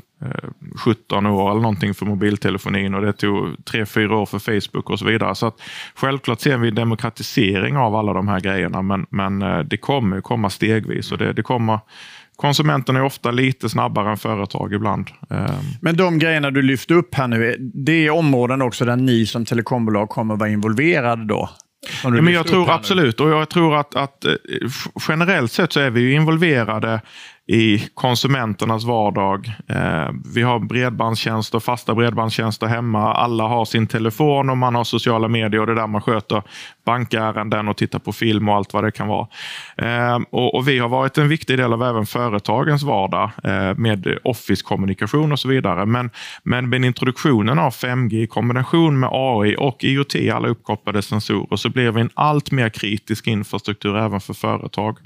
17 0.84 1.26
eh, 1.26 1.34
år 1.34 1.50
eller 1.50 1.60
någonting 1.60 1.94
för 1.94 2.06
mobiltelefonin 2.06 2.94
och 2.94 3.02
det 3.02 3.12
tog 3.12 3.46
3-4 3.46 4.12
år 4.12 4.26
för 4.26 4.38
Facebook 4.38 4.90
och 4.90 4.98
så 4.98 5.04
vidare. 5.04 5.34
Så 5.34 5.46
att 5.46 5.60
självklart 5.94 6.40
ser 6.40 6.58
vi 6.58 6.68
en 6.68 6.74
demokratisering 6.74 7.76
av 7.76 7.94
alla 7.94 8.12
de 8.12 8.28
här 8.28 8.40
grejerna, 8.40 8.82
men, 8.82 9.06
men 9.10 9.42
eh, 9.42 9.58
det 9.58 9.76
kommer 9.76 10.20
komma 10.20 10.50
stegvis 10.50 11.12
och 11.12 11.18
det, 11.18 11.32
det 11.32 11.42
kommer 11.42 11.78
Konsumenterna 12.40 12.98
är 12.98 13.04
ofta 13.04 13.30
lite 13.30 13.68
snabbare 13.68 14.10
än 14.10 14.16
företag 14.16 14.74
ibland. 14.74 15.10
Ehm. 15.30 15.46
Men 15.80 15.96
de 15.96 16.18
grejerna 16.18 16.50
du 16.50 16.62
lyfter 16.62 16.94
upp 16.94 17.14
här 17.14 17.28
nu, 17.28 17.56
det 17.74 18.06
är 18.06 18.10
områden 18.10 18.62
också 18.62 18.84
där 18.84 18.96
ni 18.96 19.26
som 19.26 19.44
telekombolag 19.44 20.08
kommer 20.08 20.36
vara 20.36 20.48
involverade 20.48 21.24
då? 21.24 21.50
Ja, 22.02 22.10
men 22.10 22.32
jag 22.32 22.46
tror 22.46 22.70
absolut, 22.70 23.20
och 23.20 23.30
jag 23.30 23.48
tror 23.48 23.76
att, 23.76 23.94
att, 23.94 24.24
eh, 24.24 24.32
generellt 25.08 25.52
sett 25.52 25.72
så 25.72 25.80
är 25.80 25.90
vi 25.90 26.12
involverade 26.12 27.00
i 27.50 27.88
konsumenternas 27.94 28.84
vardag. 28.84 29.52
Eh, 29.68 30.08
vi 30.34 30.42
har 30.42 30.58
bredbandstjänster, 30.58 31.60
fasta 31.60 31.94
bredbandstjänster 31.94 32.66
hemma. 32.66 33.14
Alla 33.14 33.44
har 33.44 33.64
sin 33.64 33.86
telefon 33.86 34.50
och 34.50 34.56
man 34.56 34.74
har 34.74 34.84
sociala 34.84 35.28
medier 35.28 35.60
och 35.60 35.66
det 35.66 35.72
är 35.72 35.76
där 35.76 35.86
man 35.86 36.02
sköter 36.02 36.42
bankärenden 36.86 37.68
och 37.68 37.76
tittar 37.76 37.98
på 37.98 38.12
film 38.12 38.48
och 38.48 38.54
allt 38.54 38.72
vad 38.72 38.84
det 38.84 38.90
kan 38.90 39.08
vara. 39.08 39.26
Eh, 39.76 40.18
och, 40.30 40.54
och, 40.54 40.68
Vi 40.68 40.78
har 40.78 40.88
varit 40.88 41.18
en 41.18 41.28
viktig 41.28 41.58
del 41.58 41.72
av 41.72 41.82
även 41.82 42.06
företagens 42.06 42.82
vardag 42.82 43.30
eh, 43.44 43.74
med 43.76 44.18
Office-kommunikation 44.24 45.32
och 45.32 45.38
så 45.38 45.48
vidare. 45.48 45.86
Men, 45.86 46.10
men 46.42 46.68
med 46.68 46.84
introduktionen 46.84 47.58
av 47.58 47.72
5G 47.72 48.14
i 48.14 48.26
kombination 48.26 49.00
med 49.00 49.10
AI 49.12 49.56
och 49.58 49.84
IoT, 49.84 50.14
alla 50.34 50.48
uppkopplade 50.48 51.02
sensorer, 51.02 51.56
så 51.56 51.68
blir 51.68 51.90
vi 51.90 52.00
en 52.00 52.10
allt 52.14 52.50
mer 52.50 52.68
kritisk 52.68 53.26
infrastruktur 53.26 53.96
även 53.96 54.20
för 54.20 54.34
företag 54.34 54.98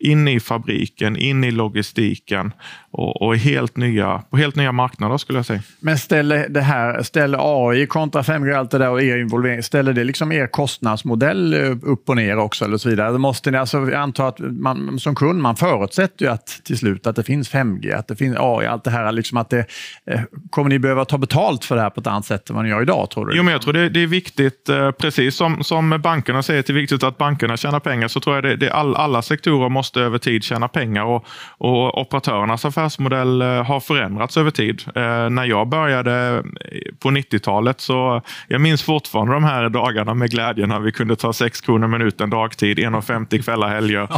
in 0.00 0.28
i 0.28 0.40
fabriken, 0.40 1.16
in 1.16 1.44
i 1.44 1.50
logistiken 1.50 2.52
och, 2.90 3.22
och 3.22 3.36
helt 3.36 3.76
nya, 3.76 4.22
på 4.30 4.36
helt 4.36 4.56
nya 4.56 4.72
marknader 4.72 5.18
skulle 5.18 5.38
jag 5.38 5.46
säga. 5.46 5.62
Men 5.80 5.98
ställer 5.98 6.48
det 6.48 6.60
här, 6.60 7.02
ställer 7.02 7.68
AI 7.70 7.86
kontra 7.86 8.22
5G 8.22 8.54
allt 8.54 8.70
det 8.70 8.78
där 8.78 8.90
och 8.90 9.02
er 9.02 9.16
involvering, 9.16 9.62
ställer 9.62 9.92
det 9.92 10.04
liksom 10.04 10.32
er 10.32 10.46
kostnadsmodell 10.46 11.54
eh, 11.54 11.76
upp 11.82 12.08
och 12.08 12.16
ner 12.16 12.38
också 12.38 12.64
eller 12.64 12.76
så 12.76 12.88
vidare? 12.88 13.18
Måste 13.18 13.50
ni, 13.50 13.58
alltså, 13.58 13.78
jag 13.78 13.94
antar 13.94 14.28
att 14.28 14.38
man 14.38 14.98
som 14.98 15.14
kund, 15.14 15.42
man 15.42 15.56
förutsätter 15.56 16.24
ju 16.24 16.30
att 16.30 16.60
till 16.64 16.78
slut 16.78 17.06
att 17.06 17.16
det 17.16 17.22
finns 17.22 17.52
5G, 17.52 17.96
att 17.96 18.08
det 18.08 18.16
finns 18.16 18.36
AI, 18.38 18.66
allt 18.66 18.84
det 18.84 18.90
här, 18.90 19.12
liksom 19.12 19.38
att 19.38 19.50
det, 19.50 19.66
eh, 20.06 20.20
kommer 20.50 20.68
ni 20.70 20.78
behöva 20.78 21.04
ta 21.04 21.18
betalt 21.18 21.64
för 21.64 21.76
det 21.76 21.82
här 21.82 21.90
på 21.90 22.00
ett 22.00 22.06
annat 22.06 22.24
sätt 22.24 22.50
än 22.50 22.56
vad 22.56 22.64
ni 22.64 22.70
gör 22.70 22.82
idag 22.82 23.10
tror 23.10 23.26
du? 23.26 23.36
Jo, 23.36 23.42
men 23.42 23.52
jag 23.52 23.62
tror 23.62 23.72
det, 23.72 23.88
det 23.88 24.02
är 24.02 24.06
viktigt, 24.06 24.68
eh, 24.68 24.90
precis 24.90 25.36
som, 25.36 25.64
som 25.64 26.00
bankerna 26.02 26.42
säger 26.42 26.62
det 26.66 26.72
är 26.72 26.74
viktigt 26.74 27.02
att 27.02 27.18
bankerna 27.18 27.56
tjänar 27.56 27.80
pengar, 27.80 28.08
så 28.08 28.20
tror 28.20 28.36
jag 28.36 28.44
det, 28.44 28.56
det 28.56 28.70
all, 28.70 28.96
alla 28.96 29.22
sektorer 29.22 29.68
måste 29.68 29.89
måste 29.90 30.00
över 30.00 30.18
tid 30.18 30.44
tjäna 30.44 30.68
pengar 30.68 31.04
och, 31.04 31.24
och 31.58 32.00
operatörernas 32.00 32.64
affärsmodell 32.64 33.42
eh, 33.42 33.64
har 33.64 33.80
förändrats 33.80 34.36
över 34.36 34.50
tid. 34.50 34.82
Eh, 34.94 35.30
när 35.30 35.44
jag 35.44 35.68
började 35.68 36.42
på 36.98 37.10
90-talet 37.10 37.80
så 37.80 38.22
jag 38.48 38.60
minns 38.60 38.82
fortfarande 38.82 39.32
de 39.32 39.44
här 39.44 39.68
dagarna 39.68 40.14
med 40.14 40.30
glädje 40.30 40.66
när 40.66 40.80
vi 40.80 40.92
kunde 40.92 41.16
ta 41.16 41.32
6 41.32 41.60
kronor 41.60 41.86
minuten 41.86 42.30
dagtid, 42.30 42.78
1,50 42.78 43.42
kvällar, 43.42 43.68
helger, 43.68 44.08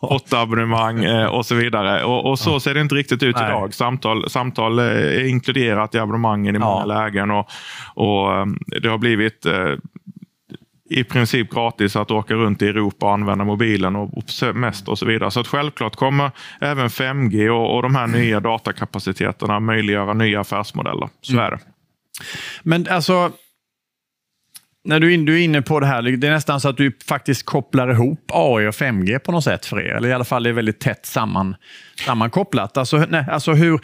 åtta 0.00 0.40
abonnemang 0.40 1.04
eh, 1.04 1.26
och 1.26 1.46
så 1.46 1.54
vidare. 1.54 2.04
Och, 2.04 2.30
och, 2.30 2.38
så 2.38 2.60
ser 2.60 2.74
det 2.74 2.80
inte 2.80 2.94
riktigt 2.94 3.22
ut 3.22 3.36
Nej. 3.36 3.48
idag. 3.48 3.74
Samtal, 3.74 4.30
samtal 4.30 4.78
är 4.78 5.28
inkluderat 5.28 5.94
i 5.94 5.98
abonnemangen 5.98 6.56
i 6.56 6.58
många 6.58 6.80
ja. 6.80 6.84
lägen 6.84 7.30
och, 7.30 7.48
och 7.94 8.48
det 8.82 8.88
har 8.88 8.98
blivit 8.98 9.46
i 10.92 11.04
princip 11.04 11.50
gratis 11.50 11.96
att 11.96 12.10
åka 12.10 12.34
runt 12.34 12.62
i 12.62 12.68
Europa 12.68 13.06
och 13.06 13.12
använda 13.12 13.44
mobilen 13.44 13.96
och 13.96 14.10
mest 14.54 14.88
och 14.88 14.98
så 14.98 15.06
vidare. 15.06 15.30
Så 15.30 15.40
att 15.40 15.46
självklart 15.46 15.96
kommer 15.96 16.30
även 16.60 16.88
5G 16.88 17.48
och, 17.48 17.76
och 17.76 17.82
de 17.82 17.94
här 17.94 18.06
nya 18.06 18.40
datakapaciteterna 18.40 19.60
möjliggöra 19.60 20.14
nya 20.14 20.40
affärsmodeller. 20.40 21.08
Så 21.20 21.32
mm. 21.32 21.44
är 21.44 21.50
det. 21.50 21.58
Men 22.62 22.86
alltså, 22.90 23.32
när 24.84 25.00
du, 25.00 25.14
är 25.14 25.44
inne 25.44 25.62
på 25.62 25.80
det 25.80 25.86
här, 25.86 26.02
det 26.02 26.26
är 26.26 26.30
nästan 26.30 26.60
så 26.60 26.68
att 26.68 26.76
du 26.76 26.98
faktiskt 27.06 27.46
kopplar 27.46 27.90
ihop 27.90 28.30
AI 28.32 28.66
och 28.66 28.74
5G 28.74 29.18
på 29.18 29.32
något 29.32 29.44
sätt 29.44 29.66
för 29.66 29.80
er. 29.80 29.94
Eller 29.94 30.08
i 30.08 30.12
alla 30.12 30.24
fall 30.24 30.46
är 30.46 30.52
väldigt 30.52 30.80
tätt 30.80 31.06
samman, 31.06 31.56
sammankopplat. 32.06 32.76
Alltså, 32.76 33.06
nej, 33.08 33.24
alltså 33.30 33.52
hur, 33.52 33.80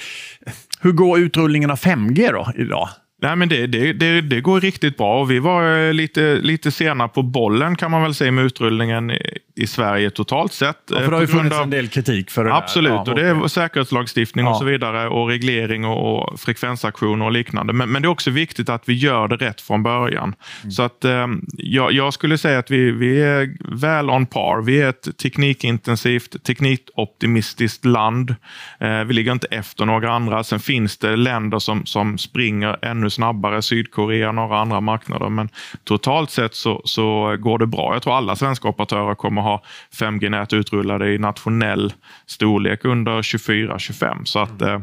hur 0.80 0.92
går 0.92 1.18
utrullningen 1.18 1.70
av 1.70 1.78
5G 1.78 2.32
då 2.32 2.52
idag? 2.56 2.88
Nej, 3.20 3.36
men 3.36 3.48
det, 3.48 3.66
det, 3.66 3.92
det, 3.92 4.20
det, 4.20 4.40
går 4.40 4.60
riktigt 4.60 4.96
bra 4.96 5.20
och 5.20 5.30
vi 5.30 5.38
var 5.38 5.86
eh, 5.86 5.92
lite, 5.92 6.34
lite 6.34 6.70
sena 6.70 7.08
på 7.08 7.22
bollen 7.22 7.76
kan 7.76 7.90
man 7.90 8.02
väl 8.02 8.14
säga 8.14 8.32
med 8.32 8.44
utrullningen 8.44 9.12
i 9.58 9.66
Sverige 9.66 10.10
totalt 10.10 10.52
sett. 10.52 10.76
Ja, 10.90 10.96
för 10.96 11.06
det 11.06 11.16
har 11.16 11.20
ju 11.20 11.26
funnits 11.26 11.56
av... 11.56 11.62
en 11.62 11.70
del 11.70 11.88
kritik 11.88 12.30
för 12.30 12.44
det 12.44 12.54
Absolut, 12.54 12.92
ja, 12.92 13.00
och 13.00 13.14
det 13.14 13.28
är 13.28 13.48
säkerhetslagstiftning 13.48 14.44
ja. 14.44 14.50
och 14.50 14.56
så 14.56 14.64
vidare 14.64 15.08
och 15.08 15.28
reglering 15.28 15.84
och, 15.84 16.30
och 16.30 16.40
frekvensaktioner 16.40 17.24
och 17.24 17.32
liknande. 17.32 17.72
Men, 17.72 17.92
men, 17.92 18.02
det 18.02 18.06
är 18.06 18.10
också 18.10 18.30
viktigt 18.30 18.68
att 18.68 18.88
vi 18.88 18.94
gör 18.94 19.28
det 19.28 19.36
rätt 19.36 19.60
från 19.60 19.82
början. 19.82 20.34
Mm. 20.62 20.70
Så 20.70 20.82
att 20.82 21.04
eh, 21.04 21.26
jag, 21.52 21.92
jag, 21.92 22.14
skulle 22.14 22.38
säga 22.38 22.58
att 22.58 22.70
vi, 22.70 22.90
vi 22.90 23.22
är 23.22 23.56
väl 23.76 24.10
on 24.10 24.26
par. 24.26 24.62
Vi 24.62 24.80
är 24.80 24.88
ett 24.88 25.18
teknikintensivt, 25.18 26.44
teknikoptimistiskt 26.44 27.84
land. 27.84 28.34
Eh, 28.80 29.04
vi 29.04 29.14
ligger 29.14 29.32
inte 29.32 29.46
efter 29.50 29.84
några 29.84 30.12
andra. 30.12 30.44
Sen 30.44 30.60
finns 30.60 30.98
det 30.98 31.16
länder 31.16 31.58
som, 31.58 31.86
som 31.86 32.18
springer 32.18 32.84
ännu 32.84 33.07
snabbare, 33.10 33.62
Sydkorea 33.62 34.28
och 34.28 34.34
några 34.34 34.58
andra 34.58 34.80
marknader. 34.80 35.28
Men 35.28 35.48
totalt 35.84 36.30
sett 36.30 36.54
så, 36.54 36.82
så 36.84 37.36
går 37.40 37.58
det 37.58 37.66
bra. 37.66 37.94
Jag 37.94 38.02
tror 38.02 38.16
alla 38.16 38.36
svenska 38.36 38.68
operatörer 38.68 39.14
kommer 39.14 39.42
ha 39.42 39.62
5G-nät 40.00 40.52
utrullade 40.52 41.12
i 41.12 41.18
nationell 41.18 41.92
storlek 42.26 42.84
under 42.84 43.22
24-25. 43.22 44.24
Så 44.24 44.38
att 44.38 44.62
eh, 44.62 44.80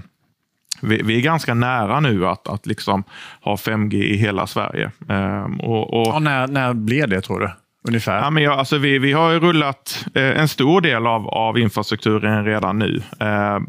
vi, 0.81 1.01
vi, 1.03 1.17
är 1.17 1.21
ganska 1.21 1.53
nära 1.53 1.99
nu 1.99 2.27
att, 2.27 2.47
att 2.47 2.65
liksom 2.65 3.03
ha 3.41 3.55
5G 3.55 3.95
i 3.95 4.17
hela 4.17 4.47
Sverige. 4.47 4.91
Eh, 5.09 5.43
och, 5.59 5.93
och... 5.93 6.07
Ja, 6.07 6.19
när, 6.19 6.47
när 6.47 6.73
blir 6.73 7.07
det 7.07 7.21
tror 7.21 7.39
du? 7.39 7.49
Ungefär? 7.87 8.17
Ja, 8.17 8.29
men 8.29 8.43
ja, 8.43 8.53
alltså 8.53 8.77
vi, 8.77 8.99
vi 8.99 9.11
har 9.11 9.39
rullat 9.39 10.05
eh, 10.15 10.39
en 10.39 10.47
stor 10.47 10.81
del 10.81 11.07
av, 11.07 11.27
av 11.27 11.59
infrastrukturen 11.59 12.45
redan 12.45 12.79
nu. 12.79 13.01
Eh, 13.19 13.59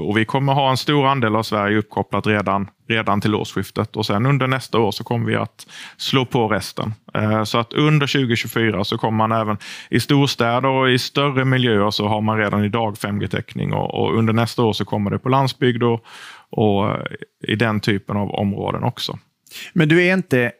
och 0.00 0.16
Vi 0.16 0.24
kommer 0.24 0.52
ha 0.52 0.70
en 0.70 0.76
stor 0.76 1.06
andel 1.06 1.36
av 1.36 1.42
Sverige 1.42 1.78
uppkopplat 1.78 2.26
redan, 2.26 2.70
redan 2.88 3.20
till 3.20 3.34
årsskiftet 3.34 3.96
och 3.96 4.06
sen 4.06 4.26
under 4.26 4.46
nästa 4.46 4.78
år 4.78 4.90
så 4.90 5.04
kommer 5.04 5.26
vi 5.26 5.36
att 5.36 5.66
slå 5.96 6.24
på 6.24 6.48
resten. 6.48 6.94
Eh, 7.14 7.44
så 7.44 7.58
att 7.58 7.72
under 7.72 8.06
2024 8.06 8.84
så 8.84 8.98
kommer 8.98 9.28
man 9.28 9.32
även 9.32 9.58
i 9.90 10.00
storstäder 10.00 10.68
och 10.68 10.90
i 10.90 10.98
större 10.98 11.44
miljöer 11.44 11.90
så 11.90 12.08
har 12.08 12.20
man 12.20 12.38
redan 12.38 12.64
idag 12.64 12.94
5G-täckning 12.94 13.72
och, 13.72 13.94
och 13.94 14.18
under 14.18 14.32
nästa 14.32 14.62
år 14.62 14.72
så 14.72 14.84
kommer 14.84 15.10
det 15.10 15.18
på 15.18 15.28
landsbygd 15.28 15.82
och, 15.82 16.04
och 16.50 16.90
eh, 16.90 17.04
i 17.48 17.54
den 17.54 17.80
typen 17.80 18.16
av 18.16 18.30
områden 18.30 18.82
också. 18.82 19.18
Men 19.72 19.88
du 19.88 20.02
eh, 20.02 20.08
är 20.08 20.14
inte, 20.14 20.52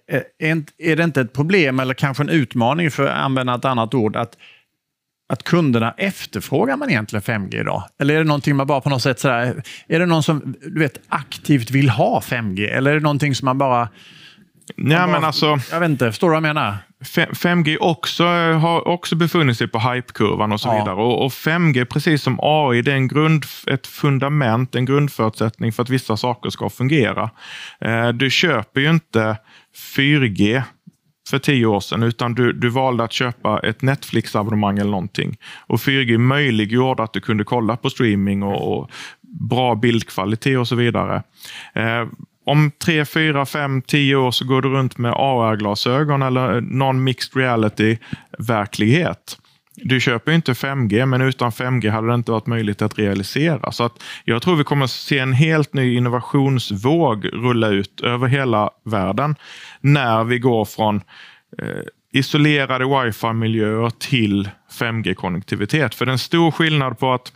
är 0.79 0.97
det 0.97 1.05
inte 1.05 1.21
ett 1.21 1.33
problem 1.33 1.81
eller 1.81 1.95
kanske 1.95 2.23
en 2.23 2.29
utmaning, 2.29 2.91
för 2.91 3.07
att 3.07 3.17
använda 3.17 3.55
ett 3.55 3.65
annat 3.65 3.95
ord, 3.95 4.17
att 4.17 4.37
att 5.31 5.43
kunderna 5.43 5.95
efterfrågar 5.97 6.77
man 6.77 6.91
egentligen 6.91 7.23
5G 7.23 7.61
idag? 7.61 7.85
Eller 7.99 8.15
är 8.15 8.19
det 8.19 8.25
någonting 8.25 8.57
man 8.57 8.67
bara 8.67 8.81
på 8.81 8.89
något 8.89 9.03
sätt 9.03 9.21
sådär, 9.21 9.63
är 9.89 10.01
det 10.01 10.07
någon 10.07 10.23
som 10.23 10.55
du 10.61 10.81
vet, 10.81 11.01
aktivt 11.09 11.71
vill 11.71 11.91
ha 11.91 12.21
5G? 12.21 12.69
Eller 12.69 12.91
är 12.91 12.95
det 12.95 13.01
någonting 13.01 13.35
som 13.35 13.47
man 13.47 13.59
bara... 13.59 13.89
Nej, 14.77 14.99
bara, 14.99 15.07
men 15.07 15.25
alltså, 15.25 15.59
jag 15.71 15.81
vet 15.81 15.91
inte, 15.91 16.07
förstår 16.07 16.29
du 16.29 16.31
vad 16.31 16.37
jag 16.37 16.55
menar? 16.55 16.77
5G 17.03 17.77
också, 17.81 18.25
har 18.53 18.89
också 18.89 19.17
befunnit 19.17 19.59
sig 19.59 19.69
på 19.69 19.79
hypekurvan 19.79 20.53
och 20.53 20.61
så 20.61 20.69
ja. 20.69 20.79
vidare. 20.79 20.95
Och, 20.95 21.25
och, 21.25 21.33
5G, 21.33 21.85
precis 21.85 22.23
som 22.23 22.39
AI, 22.43 22.83
det 22.83 22.93
är 22.93 22.97
en 22.97 23.09
grund, 23.09 23.45
ett 23.67 23.87
fundament, 23.87 24.75
en 24.75 24.85
grundförutsättning 24.85 25.73
för 25.73 25.83
att 25.83 25.91
vissa 25.91 26.17
saker 26.17 26.51
ska 26.51 26.71
fungera. 26.71 27.31
Eh, 27.81 28.09
du 28.09 28.31
köper 28.31 28.81
ju 28.81 28.91
inte 28.91 29.37
4G 29.97 30.63
för 31.31 31.39
tio 31.39 31.67
år 31.67 31.81
sedan, 31.81 32.03
utan 32.03 32.35
du, 32.35 32.53
du 32.53 32.69
valde 32.69 33.05
att 33.05 33.13
köpa 33.13 33.61
ett 33.61 33.83
Netflix-abonnemang 33.83 34.79
eller 34.79 34.91
någonting. 34.91 35.37
Och 35.67 35.79
4G 35.79 36.19
möjliggjorde 36.19 37.03
att 37.03 37.13
du 37.13 37.21
kunde 37.21 37.45
kolla 37.45 37.77
på 37.77 37.91
streaming 37.91 38.43
och, 38.43 38.81
och 38.81 38.91
bra 39.23 39.75
bildkvalitet 39.75 40.59
och 40.59 40.69
så 40.69 40.77
vidare. 40.77 41.23
Eh, 41.75 42.07
om 42.45 42.71
tre, 42.85 43.05
fyra, 43.05 43.47
fem, 43.47 43.83
tio 43.83 44.17
år 44.17 44.31
så 44.31 44.45
går 44.45 44.63
du 44.63 44.69
runt 44.69 44.99
med 44.99 45.13
AR-glasögon 45.13 46.23
eller 46.23 46.61
någon 46.61 47.05
mixed 47.05 47.37
reality-verklighet. 47.37 49.39
Du 49.83 50.01
köper 50.01 50.33
inte 50.33 50.53
5G, 50.53 51.07
men 51.07 51.21
utan 51.21 51.51
5G 51.51 51.91
hade 51.91 52.09
det 52.09 52.15
inte 52.15 52.33
varit 52.33 52.47
möjligt 52.47 52.83
att 52.83 52.99
realisera. 52.99 53.73
Så 53.73 53.85
att 53.85 54.03
jag 54.25 54.43
tror 54.43 54.57
vi 54.57 54.65
kommer 54.65 54.85
att 54.85 54.91
se 54.91 55.19
en 55.19 55.33
helt 55.33 55.75
ny 55.75 55.97
innovationsvåg 55.97 57.27
rulla 57.33 57.69
ut 57.69 58.01
över 58.01 58.27
hela 58.27 58.71
världen 58.85 59.37
när 59.81 60.25
vi 60.25 60.39
går 60.39 60.65
från 60.65 60.97
eh, 61.59 61.83
isolerade 62.13 62.85
wifi-miljöer 62.85 63.91
till 63.91 64.49
5G-konnektivitet. 64.81 65.95
För 65.95 66.07
det 66.07 66.11
är 66.11 66.13
en 66.13 66.19
stor 66.19 66.51
skillnad 66.51 66.99
på 66.99 67.13
att 67.13 67.33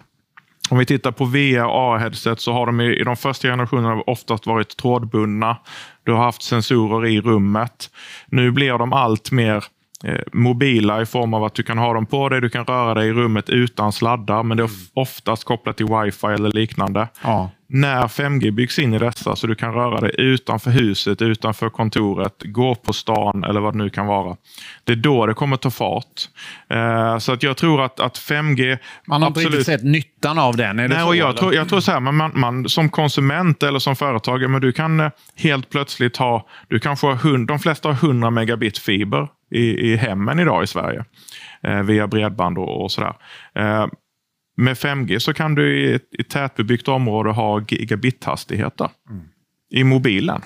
om 0.70 0.78
vi 0.78 0.86
tittar 0.86 1.12
på 1.12 1.24
VR 1.24 1.64
och 1.64 1.96
AR-headset 1.96 2.40
så 2.40 2.52
har 2.52 2.66
de 2.66 2.80
i, 2.80 3.00
i 3.00 3.04
de 3.04 3.16
första 3.16 3.48
generationerna 3.48 4.02
oftast 4.06 4.46
varit 4.46 4.76
trådbundna. 4.76 5.56
Du 6.04 6.12
har 6.12 6.24
haft 6.24 6.42
sensorer 6.42 7.06
i 7.06 7.20
rummet. 7.20 7.90
Nu 8.26 8.50
blir 8.50 8.78
de 8.78 8.92
allt 8.92 9.30
mer 9.30 9.64
Eh, 9.64 9.83
mobila 10.32 11.02
i 11.02 11.06
form 11.06 11.34
av 11.34 11.44
att 11.44 11.54
du 11.54 11.62
kan 11.62 11.78
ha 11.78 11.94
dem 11.94 12.06
på 12.06 12.28
dig, 12.28 12.40
du 12.40 12.48
kan 12.48 12.64
röra 12.64 12.94
dig 12.94 13.08
i 13.08 13.12
rummet 13.12 13.48
utan 13.48 13.92
sladdar, 13.92 14.42
men 14.42 14.56
det 14.56 14.62
är 14.62 14.68
mm. 14.68 14.76
oftast 14.94 15.44
kopplat 15.44 15.76
till 15.76 15.86
wifi 15.86 16.26
eller 16.26 16.50
liknande. 16.50 17.08
Ja. 17.22 17.50
När 17.66 18.02
5G 18.02 18.50
byggs 18.50 18.78
in 18.78 18.94
i 18.94 18.98
dessa 18.98 19.36
så 19.36 19.46
du 19.46 19.54
kan 19.54 19.74
röra 19.74 20.00
dig 20.00 20.14
utanför 20.18 20.70
huset, 20.70 21.22
utanför 21.22 21.68
kontoret, 21.68 22.34
gå 22.44 22.74
på 22.74 22.92
stan 22.92 23.44
eller 23.44 23.60
vad 23.60 23.74
det 23.74 23.78
nu 23.78 23.90
kan 23.90 24.06
vara. 24.06 24.36
Det 24.84 24.92
är 24.92 24.96
då 24.96 25.26
det 25.26 25.34
kommer 25.34 25.56
ta 25.56 25.70
fart. 25.70 26.28
Uh, 26.74 27.18
så 27.18 27.32
att 27.32 27.42
jag 27.42 27.56
tror 27.56 27.82
att, 27.82 28.00
att 28.00 28.18
5G... 28.18 28.78
Man 29.06 29.22
har 29.22 29.28
absolut... 29.28 29.46
inte 29.46 29.58
riktigt 29.58 29.74
sett 29.74 29.84
nyttan 29.84 30.38
av 30.38 30.56
den? 30.56 30.76
Nej, 30.76 30.90
så, 30.90 31.06
och 31.06 31.16
jag, 31.16 31.36
tror, 31.36 31.54
jag 31.54 31.68
tror 31.68 31.80
så 31.80 31.92
här, 31.92 32.00
man, 32.00 32.30
man, 32.34 32.68
som 32.68 32.88
konsument 32.88 33.62
eller 33.62 33.78
som 33.78 33.96
företagare, 33.96 34.48
men 34.48 34.60
du 34.60 34.72
kan 34.72 35.00
eh, 35.00 35.10
helt 35.36 35.70
plötsligt 35.70 36.16
ha, 36.16 36.46
du 36.68 36.78
kanske 36.78 37.06
har 37.06 37.14
hund, 37.14 37.48
de 37.48 37.58
flesta 37.58 37.88
har 37.88 37.94
100 37.94 38.30
megabit 38.30 38.78
fiber 38.78 39.28
i, 39.54 39.92
i 39.92 39.96
hemmen 39.96 40.38
idag 40.38 40.64
i 40.64 40.66
Sverige 40.66 41.04
eh, 41.62 41.82
via 41.82 42.06
bredband 42.06 42.58
och, 42.58 42.82
och 42.82 42.92
sådär. 42.92 43.14
Eh, 43.54 43.86
Med 44.56 44.76
5G 44.76 45.18
så 45.18 45.34
kan 45.34 45.54
du 45.54 45.80
i 45.80 45.94
ett, 45.94 46.08
i 46.18 46.22
tätbebyggt 46.22 46.88
område 46.88 47.30
ha 47.30 47.60
gigabit-hastigheter 47.60 48.90
mm. 49.10 49.22
i 49.70 49.84
mobilen. 49.84 50.42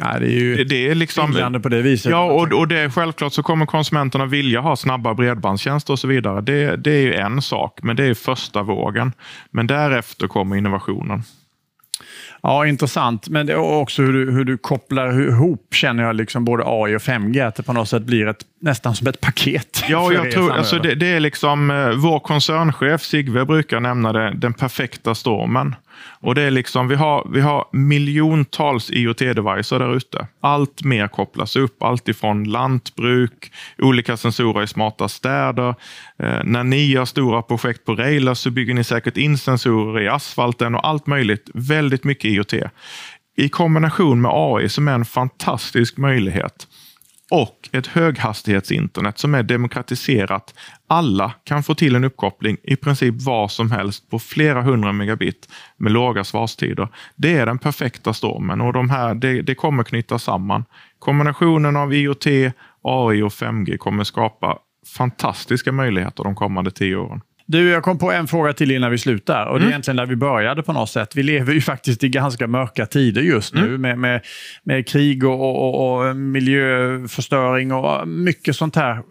Ja, 0.00 0.18
det 0.18 0.26
är 0.26 0.40
ju 0.40 0.64
det 0.64 0.88
är 0.88 0.94
liksom, 0.94 1.60
på 1.62 1.68
det 1.68 1.82
viset. 1.82 2.10
Ja, 2.10 2.32
och, 2.32 2.52
och 2.52 2.68
det 2.68 2.78
är 2.78 2.90
självklart 2.90 3.32
så 3.32 3.42
kommer 3.42 3.66
konsumenterna 3.66 4.26
vilja 4.26 4.60
ha 4.60 4.76
snabba 4.76 5.14
bredbandstjänster 5.14 5.92
och 5.92 5.98
så 5.98 6.08
vidare. 6.08 6.40
Det, 6.40 6.76
det 6.76 6.90
är 6.90 7.00
ju 7.00 7.14
en 7.14 7.42
sak, 7.42 7.78
men 7.82 7.96
det 7.96 8.04
är 8.04 8.14
första 8.14 8.62
vågen. 8.62 9.12
Men 9.50 9.66
därefter 9.66 10.28
kommer 10.28 10.56
innovationen. 10.56 11.22
Ja, 12.42 12.66
intressant. 12.66 13.28
Men 13.28 13.56
också 13.56 14.02
hur 14.02 14.12
du, 14.12 14.32
hur 14.32 14.44
du 14.44 14.58
kopplar 14.58 15.20
ihop, 15.28 15.74
känner 15.74 16.02
jag, 16.02 16.16
liksom 16.16 16.44
både 16.44 16.62
AI 16.66 16.96
och 16.96 17.00
5G. 17.00 17.46
Att 17.46 17.54
det 17.54 17.62
på 17.62 17.72
något 17.72 17.88
sätt 17.88 18.02
blir 18.02 18.26
ett, 18.26 18.42
nästan 18.60 18.94
som 18.94 19.06
ett 19.06 19.20
paket. 19.20 19.84
Ja, 19.88 20.12
jag 20.12 20.32
tror, 20.32 20.52
alltså 20.52 20.78
det, 20.78 20.94
det, 20.94 21.06
är 21.06 21.20
liksom, 21.20 21.70
eh, 21.70 21.90
vår 21.90 22.20
koncernchef 22.20 23.02
Sigve 23.02 23.44
brukar 23.44 23.80
nämna 23.80 24.12
det, 24.12 24.32
den 24.36 24.54
perfekta 24.54 25.14
stormen. 25.14 25.74
Och 26.20 26.34
det 26.34 26.42
är 26.42 26.50
liksom, 26.50 26.88
vi 26.88 26.94
har, 26.94 27.28
vi 27.32 27.40
har 27.40 27.64
miljontals 27.72 28.90
IoT-devices 28.90 29.78
där 29.78 29.96
ute. 29.96 30.26
Allt 30.40 30.84
mer 30.84 31.08
kopplas 31.08 31.56
upp, 31.56 31.82
allt 31.82 32.08
ifrån 32.08 32.44
lantbruk, 32.44 33.52
olika 33.78 34.16
sensorer 34.16 34.62
i 34.62 34.66
smarta 34.66 35.08
städer. 35.08 35.74
Eh, 36.18 36.40
när 36.44 36.64
ni 36.64 36.86
gör 36.86 37.04
stora 37.04 37.42
projekt 37.42 37.84
på 37.84 37.94
Railers 37.94 38.38
så 38.38 38.50
bygger 38.50 38.74
ni 38.74 38.84
säkert 38.84 39.16
in 39.16 39.38
sensorer 39.38 40.00
i 40.00 40.08
asfalten 40.08 40.74
och 40.74 40.86
allt 40.86 41.06
möjligt. 41.06 41.50
Väldigt 41.54 42.04
mycket 42.04 42.24
IoT. 42.24 42.54
I 43.36 43.48
kombination 43.48 44.20
med 44.20 44.30
AI 44.34 44.68
som 44.68 44.88
är 44.88 44.92
en 44.92 45.04
fantastisk 45.04 45.96
möjlighet 45.96 46.66
och 47.30 47.68
ett 47.72 47.86
höghastighetsinternet 47.86 49.18
som 49.18 49.34
är 49.34 49.42
demokratiserat. 49.42 50.54
Alla 50.86 51.32
kan 51.44 51.62
få 51.62 51.74
till 51.74 51.94
en 51.94 52.04
uppkoppling 52.04 52.56
i 52.62 52.76
princip 52.76 53.14
var 53.22 53.48
som 53.48 53.70
helst 53.70 54.10
på 54.10 54.18
flera 54.18 54.62
hundra 54.62 54.92
megabit 54.92 55.48
med 55.76 55.92
låga 55.92 56.24
svarstider. 56.24 56.88
Det 57.16 57.36
är 57.36 57.46
den 57.46 57.58
perfekta 57.58 58.12
stormen 58.12 58.60
och 58.60 58.72
de 58.72 58.90
här, 58.90 59.14
det, 59.14 59.42
det 59.42 59.54
kommer 59.54 59.82
knyta 59.84 60.18
samman. 60.18 60.64
Kombinationen 60.98 61.76
av 61.76 61.94
IoT, 61.94 62.26
AI 62.82 63.22
och 63.22 63.32
5G 63.32 63.76
kommer 63.76 64.04
skapa 64.04 64.58
fantastiska 64.96 65.72
möjligheter 65.72 66.24
de 66.24 66.34
kommande 66.34 66.70
tio 66.70 66.96
åren. 66.96 67.20
Du, 67.50 67.68
jag 67.68 67.82
kom 67.82 67.98
på 67.98 68.12
en 68.12 68.26
fråga 68.26 68.52
till 68.52 68.70
innan 68.70 68.90
vi 68.90 68.98
slutar. 68.98 69.46
Och 69.46 69.54
Det 69.54 69.62
är 69.62 69.64
mm. 69.64 69.68
egentligen 69.68 69.96
där 69.96 70.06
vi 70.06 70.16
började 70.16 70.62
på 70.62 70.72
något 70.72 70.90
sätt. 70.90 71.16
Vi 71.16 71.22
lever 71.22 71.52
ju 71.52 71.60
faktiskt 71.72 72.04
i 72.04 72.08
ganska 72.08 72.46
mörka 72.46 72.86
tider 72.86 73.22
just 73.22 73.54
nu 73.54 73.66
mm. 73.66 73.80
med, 73.80 73.98
med, 73.98 74.20
med, 74.62 74.88
krig 74.88 75.24
och, 75.24 75.40
och, 75.40 75.98
och 76.08 76.16
miljöförstöring 76.16 77.72
och 77.72 78.08
mycket 78.08 78.56
sånt 78.56 78.76
här 78.76 79.02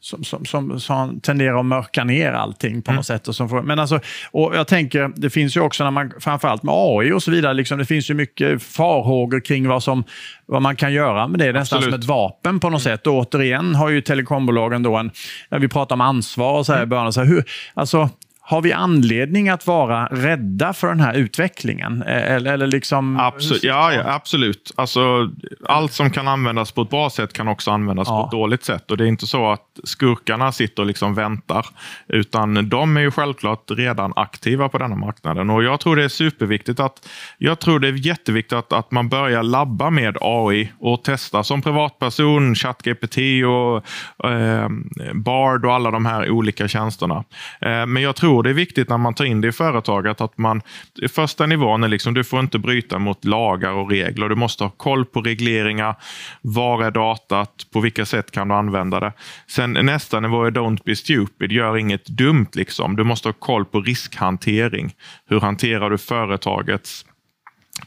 som, 0.00 0.24
som, 0.24 0.44
som, 0.44 0.80
som, 0.80 1.20
tenderar 1.20 1.60
att 1.60 1.66
mörka 1.66 2.04
ner 2.04 2.32
allting 2.32 2.82
på 2.82 2.90
mm. 2.90 2.96
något 2.96 3.06
sätt. 3.06 3.28
Och 3.28 3.34
som, 3.34 3.66
men 3.66 3.78
alltså, 3.78 4.00
och 4.30 4.56
jag 4.56 4.66
tänker, 4.66 5.12
det 5.16 5.30
finns 5.30 5.56
ju 5.56 5.60
också, 5.60 5.84
när 5.84 5.90
man, 5.90 6.12
framförallt 6.20 6.62
med 6.62 6.74
AI 6.76 7.12
och 7.12 7.22
så 7.22 7.30
vidare, 7.30 7.54
liksom, 7.54 7.78
det 7.78 7.84
finns 7.84 8.10
ju 8.10 8.14
mycket 8.14 8.62
farhågor 8.62 9.40
kring 9.40 9.68
vad, 9.68 9.82
som, 9.82 10.04
vad 10.46 10.62
man 10.62 10.76
kan 10.76 10.92
göra 10.92 11.28
med 11.28 11.38
det. 11.38 11.52
Nästan 11.52 11.76
Absolut. 11.76 11.94
som 11.94 12.00
ett 12.00 12.06
vapen 12.06 12.60
på 12.60 12.70
något 12.70 12.86
mm. 12.86 12.96
sätt. 12.96 13.06
Och 13.06 13.14
återigen 13.14 13.74
har 13.74 13.88
ju 13.88 14.00
telekombolagen 14.00 14.82
då 14.82 14.96
en, 14.96 15.10
när 15.48 15.58
vi 15.58 15.68
pratar 15.68 15.94
om 15.94 16.00
ansvar 16.00 16.58
och 16.58 16.66
så 16.66 16.72
här 16.72 16.78
mm. 16.78 16.88
i 16.88 16.90
början, 16.90 17.12
så 17.12 17.20
här, 17.20 17.26
hur, 17.26 17.44
alltså, 17.74 18.08
har 18.50 18.62
vi 18.62 18.72
anledning 18.72 19.48
att 19.48 19.66
vara 19.66 20.06
rädda 20.06 20.72
för 20.72 20.88
den 20.88 21.00
här 21.00 21.14
utvecklingen? 21.14 22.02
Eh, 22.02 22.32
eller, 22.32 22.52
eller 22.52 22.66
liksom... 22.66 23.20
absolut. 23.20 23.64
Ja, 23.64 23.92
ja, 23.92 24.02
absolut. 24.14 24.72
Alltså, 24.76 25.30
allt 25.68 25.92
som 25.92 26.10
kan 26.10 26.28
användas 26.28 26.72
på 26.72 26.82
ett 26.82 26.90
bra 26.90 27.10
sätt 27.10 27.32
kan 27.32 27.48
också 27.48 27.70
användas 27.70 28.08
ja. 28.08 28.20
på 28.20 28.26
ett 28.26 28.30
dåligt 28.30 28.64
sätt. 28.64 28.90
Och 28.90 28.96
Det 28.96 29.04
är 29.04 29.08
inte 29.08 29.26
så 29.26 29.50
att 29.50 29.80
skurkarna 29.84 30.52
sitter 30.52 30.82
och 30.82 30.86
liksom 30.86 31.14
väntar. 31.14 31.66
Utan 32.08 32.68
de 32.68 32.96
är 32.96 33.00
ju 33.00 33.10
självklart 33.10 33.70
redan 33.70 34.12
aktiva 34.16 34.68
på 34.68 34.78
denna 34.78 34.96
marknaden. 34.96 35.50
Och 35.50 35.64
Jag 35.64 35.80
tror 35.80 35.96
det 35.96 36.04
är 36.04 36.08
superviktigt 36.08 36.80
att 36.80 37.08
jag 37.38 37.58
tror 37.58 37.80
det 37.80 37.88
är 37.88 38.06
jätteviktigt 38.06 38.52
att, 38.58 38.72
att 38.72 38.90
man 38.90 39.08
börjar 39.08 39.42
labba 39.42 39.90
med 39.90 40.16
AI 40.20 40.72
och 40.78 41.04
testa 41.04 41.44
som 41.44 41.62
privatperson, 41.62 42.54
ChatGPT 42.54 43.18
och 43.46 44.30
eh, 44.30 44.68
Bard 45.14 45.64
och 45.64 45.74
alla 45.74 45.90
de 45.90 46.06
här 46.06 46.30
olika 46.30 46.68
tjänsterna. 46.68 47.24
Eh, 47.60 47.86
men 47.86 48.02
jag 48.02 48.16
tror 48.16 48.39
tror 48.40 48.44
det 48.44 48.50
är 48.50 48.64
viktigt 48.64 48.88
när 48.88 48.98
man 48.98 49.14
tar 49.14 49.24
in 49.24 49.40
det 49.40 49.48
i 49.48 49.52
företaget 49.52 50.20
att 50.20 50.38
man, 50.38 50.62
första 51.08 51.46
nivån 51.46 51.84
är 51.84 51.88
liksom, 51.88 52.14
du 52.14 52.24
får 52.24 52.40
inte 52.40 52.58
bryta 52.58 52.98
mot 52.98 53.24
lagar 53.24 53.72
och 53.72 53.90
regler. 53.90 54.28
Du 54.28 54.34
måste 54.34 54.64
ha 54.64 54.70
koll 54.70 55.04
på 55.04 55.20
regleringar. 55.20 55.94
Var 56.42 56.84
är 56.84 56.90
datat? 56.90 57.66
På 57.72 57.80
vilka 57.80 58.06
sätt 58.06 58.30
kan 58.30 58.48
du 58.48 58.54
använda 58.54 59.00
det? 59.00 59.12
Sen 59.46 59.72
nästa 59.72 60.20
nivå 60.20 60.44
är 60.44 60.50
don't 60.50 60.80
be 60.84 60.96
stupid. 60.96 61.52
Gör 61.52 61.76
inget 61.76 62.06
dumt. 62.06 62.46
liksom. 62.54 62.96
Du 62.96 63.04
måste 63.04 63.28
ha 63.28 63.32
koll 63.32 63.64
på 63.64 63.80
riskhantering. 63.80 64.94
Hur 65.28 65.40
hanterar 65.40 65.90
du 65.90 65.98
företagets 65.98 67.04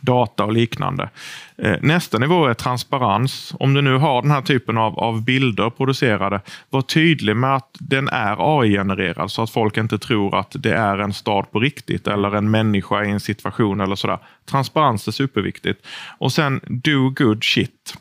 data 0.01 0.45
och 0.45 0.53
liknande. 0.53 1.09
Eh, 1.57 1.75
nästa 1.81 2.17
nivå 2.17 2.45
är 2.45 2.53
transparens. 2.53 3.53
Om 3.59 3.73
du 3.73 3.81
nu 3.81 3.97
har 3.97 4.21
den 4.21 4.31
här 4.31 4.41
typen 4.41 4.77
av, 4.77 4.99
av 4.99 5.23
bilder 5.23 5.69
producerade, 5.69 6.41
var 6.69 6.81
tydlig 6.81 7.35
med 7.35 7.55
att 7.55 7.69
den 7.79 8.09
är 8.09 8.59
AI-genererad 8.59 9.31
så 9.31 9.41
att 9.41 9.49
folk 9.49 9.77
inte 9.77 9.99
tror 9.99 10.39
att 10.39 10.55
det 10.59 10.73
är 10.73 10.97
en 10.97 11.13
stad 11.13 11.51
på 11.51 11.59
riktigt 11.59 12.07
eller 12.07 12.35
en 12.35 12.51
människa 12.51 13.03
i 13.03 13.11
en 13.11 13.19
situation 13.19 13.81
eller 13.81 13.95
sådär. 13.95 14.19
Transparens 14.45 15.07
är 15.07 15.11
superviktigt. 15.11 15.85
Och 16.17 16.31
sen 16.31 16.59
do 16.67 17.09
good 17.09 17.43
shit 17.43 17.97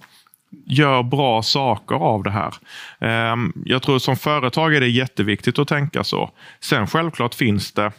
gör 0.66 1.02
bra 1.02 1.42
saker 1.42 1.94
av 1.94 2.22
det 2.22 2.30
här. 2.30 2.54
Ehm, 3.00 3.52
jag 3.64 3.82
tror 3.82 3.98
som 3.98 4.16
företag 4.16 4.74
är 4.74 4.80
det 4.80 4.88
jätteviktigt 4.88 5.58
att 5.58 5.68
tänka 5.68 6.04
så. 6.04 6.30
Sen 6.60 6.86
självklart 6.86 7.34
finns 7.34 7.72
det 7.72 7.92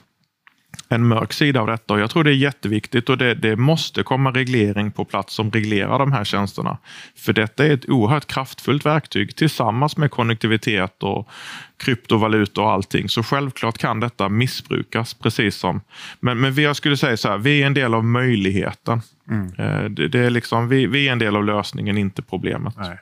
en 0.89 1.07
mörk 1.07 1.33
sida 1.33 1.61
av 1.61 1.67
detta. 1.67 1.93
Och 1.93 1.99
jag 1.99 2.09
tror 2.09 2.23
det 2.23 2.31
är 2.31 2.35
jätteviktigt 2.35 3.09
och 3.09 3.17
det, 3.17 3.33
det, 3.33 3.55
måste 3.55 4.03
komma 4.03 4.31
reglering 4.31 4.91
på 4.91 5.05
plats 5.05 5.33
som 5.33 5.51
reglerar 5.51 5.99
de 5.99 6.11
här 6.11 6.23
tjänsterna. 6.23 6.77
För 7.15 7.33
detta 7.33 7.65
är 7.65 7.71
ett 7.71 7.89
oerhört 7.89 8.25
kraftfullt 8.27 8.85
verktyg 8.85 9.35
tillsammans 9.35 9.97
med 9.97 10.11
konnektivitet 10.11 11.03
och 11.03 11.29
kryptovaluta 11.77 12.61
och 12.61 12.71
allting. 12.71 13.09
Så 13.09 13.23
självklart 13.23 13.77
kan 13.77 13.99
detta 13.99 14.29
missbrukas 14.29 15.13
precis 15.13 15.55
som. 15.55 15.81
Men, 16.19 16.39
men 16.39 16.55
jag 16.55 16.75
skulle 16.75 16.97
säga 16.97 17.17
så 17.17 17.29
här, 17.29 17.37
vi 17.37 17.61
är 17.61 17.67
en 17.67 17.73
del 17.73 17.93
av 17.93 18.05
möjligheten. 18.05 19.01
Mm. 19.29 19.47
Eh, 19.57 19.89
det, 19.89 20.07
det, 20.07 20.19
är 20.19 20.29
liksom, 20.29 20.67
vi, 20.67 20.85
vi, 20.85 21.07
är 21.07 21.11
en 21.11 21.19
del 21.19 21.35
av 21.35 21.45
lösningen, 21.45 21.97
inte 21.97 22.21
problemet. 22.21 22.73
Nej. 22.77 22.97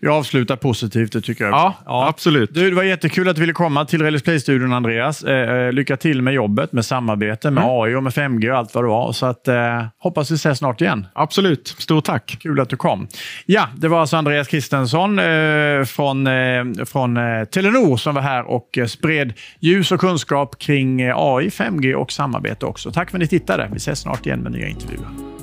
Vi 0.00 0.08
avslutar 0.08 0.56
positivt, 0.56 1.12
det 1.12 1.20
tycker 1.20 1.44
jag. 1.44 1.52
Ja, 1.52 1.74
ja, 1.84 2.08
absolut. 2.08 2.54
Du, 2.54 2.70
det 2.70 2.76
var 2.76 2.82
jättekul 2.82 3.28
att 3.28 3.36
du 3.36 3.40
ville 3.40 3.52
komma 3.52 3.84
till 3.84 4.02
Relais 4.02 4.22
Play-studion, 4.22 4.72
Andreas. 4.72 5.22
Eh, 5.22 5.50
eh, 5.50 5.72
lycka 5.72 5.96
till 5.96 6.22
med 6.22 6.34
jobbet, 6.34 6.72
med 6.72 6.84
samarbete, 6.84 7.50
med 7.50 7.64
mm. 7.64 7.74
AI 7.74 7.94
och 7.94 8.02
med 8.02 8.12
5G 8.12 8.50
och 8.50 8.58
allt 8.58 8.74
vad 8.74 8.84
det 8.84 8.88
var. 8.88 9.12
Så 9.12 9.26
att, 9.26 9.48
eh, 9.48 9.84
hoppas 9.98 10.30
vi 10.30 10.34
ses 10.34 10.58
snart 10.58 10.80
igen. 10.80 11.06
Absolut. 11.12 11.68
Stort 11.78 12.04
tack. 12.04 12.36
Kul 12.40 12.60
att 12.60 12.68
du 12.68 12.76
kom. 12.76 13.08
Ja, 13.46 13.68
det 13.76 13.88
var 13.88 14.00
alltså 14.00 14.16
Andreas 14.16 14.48
Kristensson 14.48 15.18
eh, 15.18 15.84
från, 15.84 16.26
eh, 16.26 16.84
från 16.86 17.16
eh, 17.16 17.44
Telenor 17.44 17.96
som 17.96 18.14
var 18.14 18.22
här 18.22 18.50
och 18.50 18.78
spred 18.88 19.32
ljus 19.60 19.92
och 19.92 20.00
kunskap 20.00 20.58
kring 20.58 21.02
AI, 21.02 21.48
5G 21.48 21.94
och 21.94 22.12
samarbete 22.12 22.66
också. 22.66 22.92
Tack 22.92 23.10
för 23.10 23.18
att 23.18 23.20
ni 23.20 23.28
tittade. 23.28 23.68
Vi 23.72 23.76
ses 23.76 24.00
snart 24.00 24.26
igen 24.26 24.40
med 24.40 24.52
nya 24.52 24.68
intervjuer. 24.68 25.39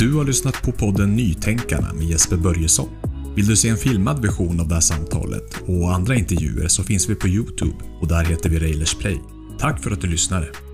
Du 0.00 0.14
har 0.14 0.24
lyssnat 0.24 0.62
på 0.62 0.72
podden 0.72 1.16
Nytänkarna 1.16 1.92
med 1.92 2.06
Jesper 2.06 2.36
Börjesson. 2.36 2.88
Vill 3.36 3.46
du 3.46 3.56
se 3.56 3.68
en 3.68 3.76
filmad 3.76 4.22
version 4.22 4.60
av 4.60 4.68
det 4.68 4.74
här 4.74 4.80
samtalet 4.80 5.62
och 5.66 5.94
andra 5.94 6.14
intervjuer 6.14 6.68
så 6.68 6.82
finns 6.82 7.08
vi 7.08 7.14
på 7.14 7.28
Youtube 7.28 7.76
och 8.00 8.08
där 8.08 8.24
heter 8.24 8.50
vi 8.50 8.58
Railers 8.58 8.94
Play. 8.94 9.20
Tack 9.58 9.82
för 9.82 9.90
att 9.90 10.00
du 10.00 10.06
lyssnade! 10.06 10.69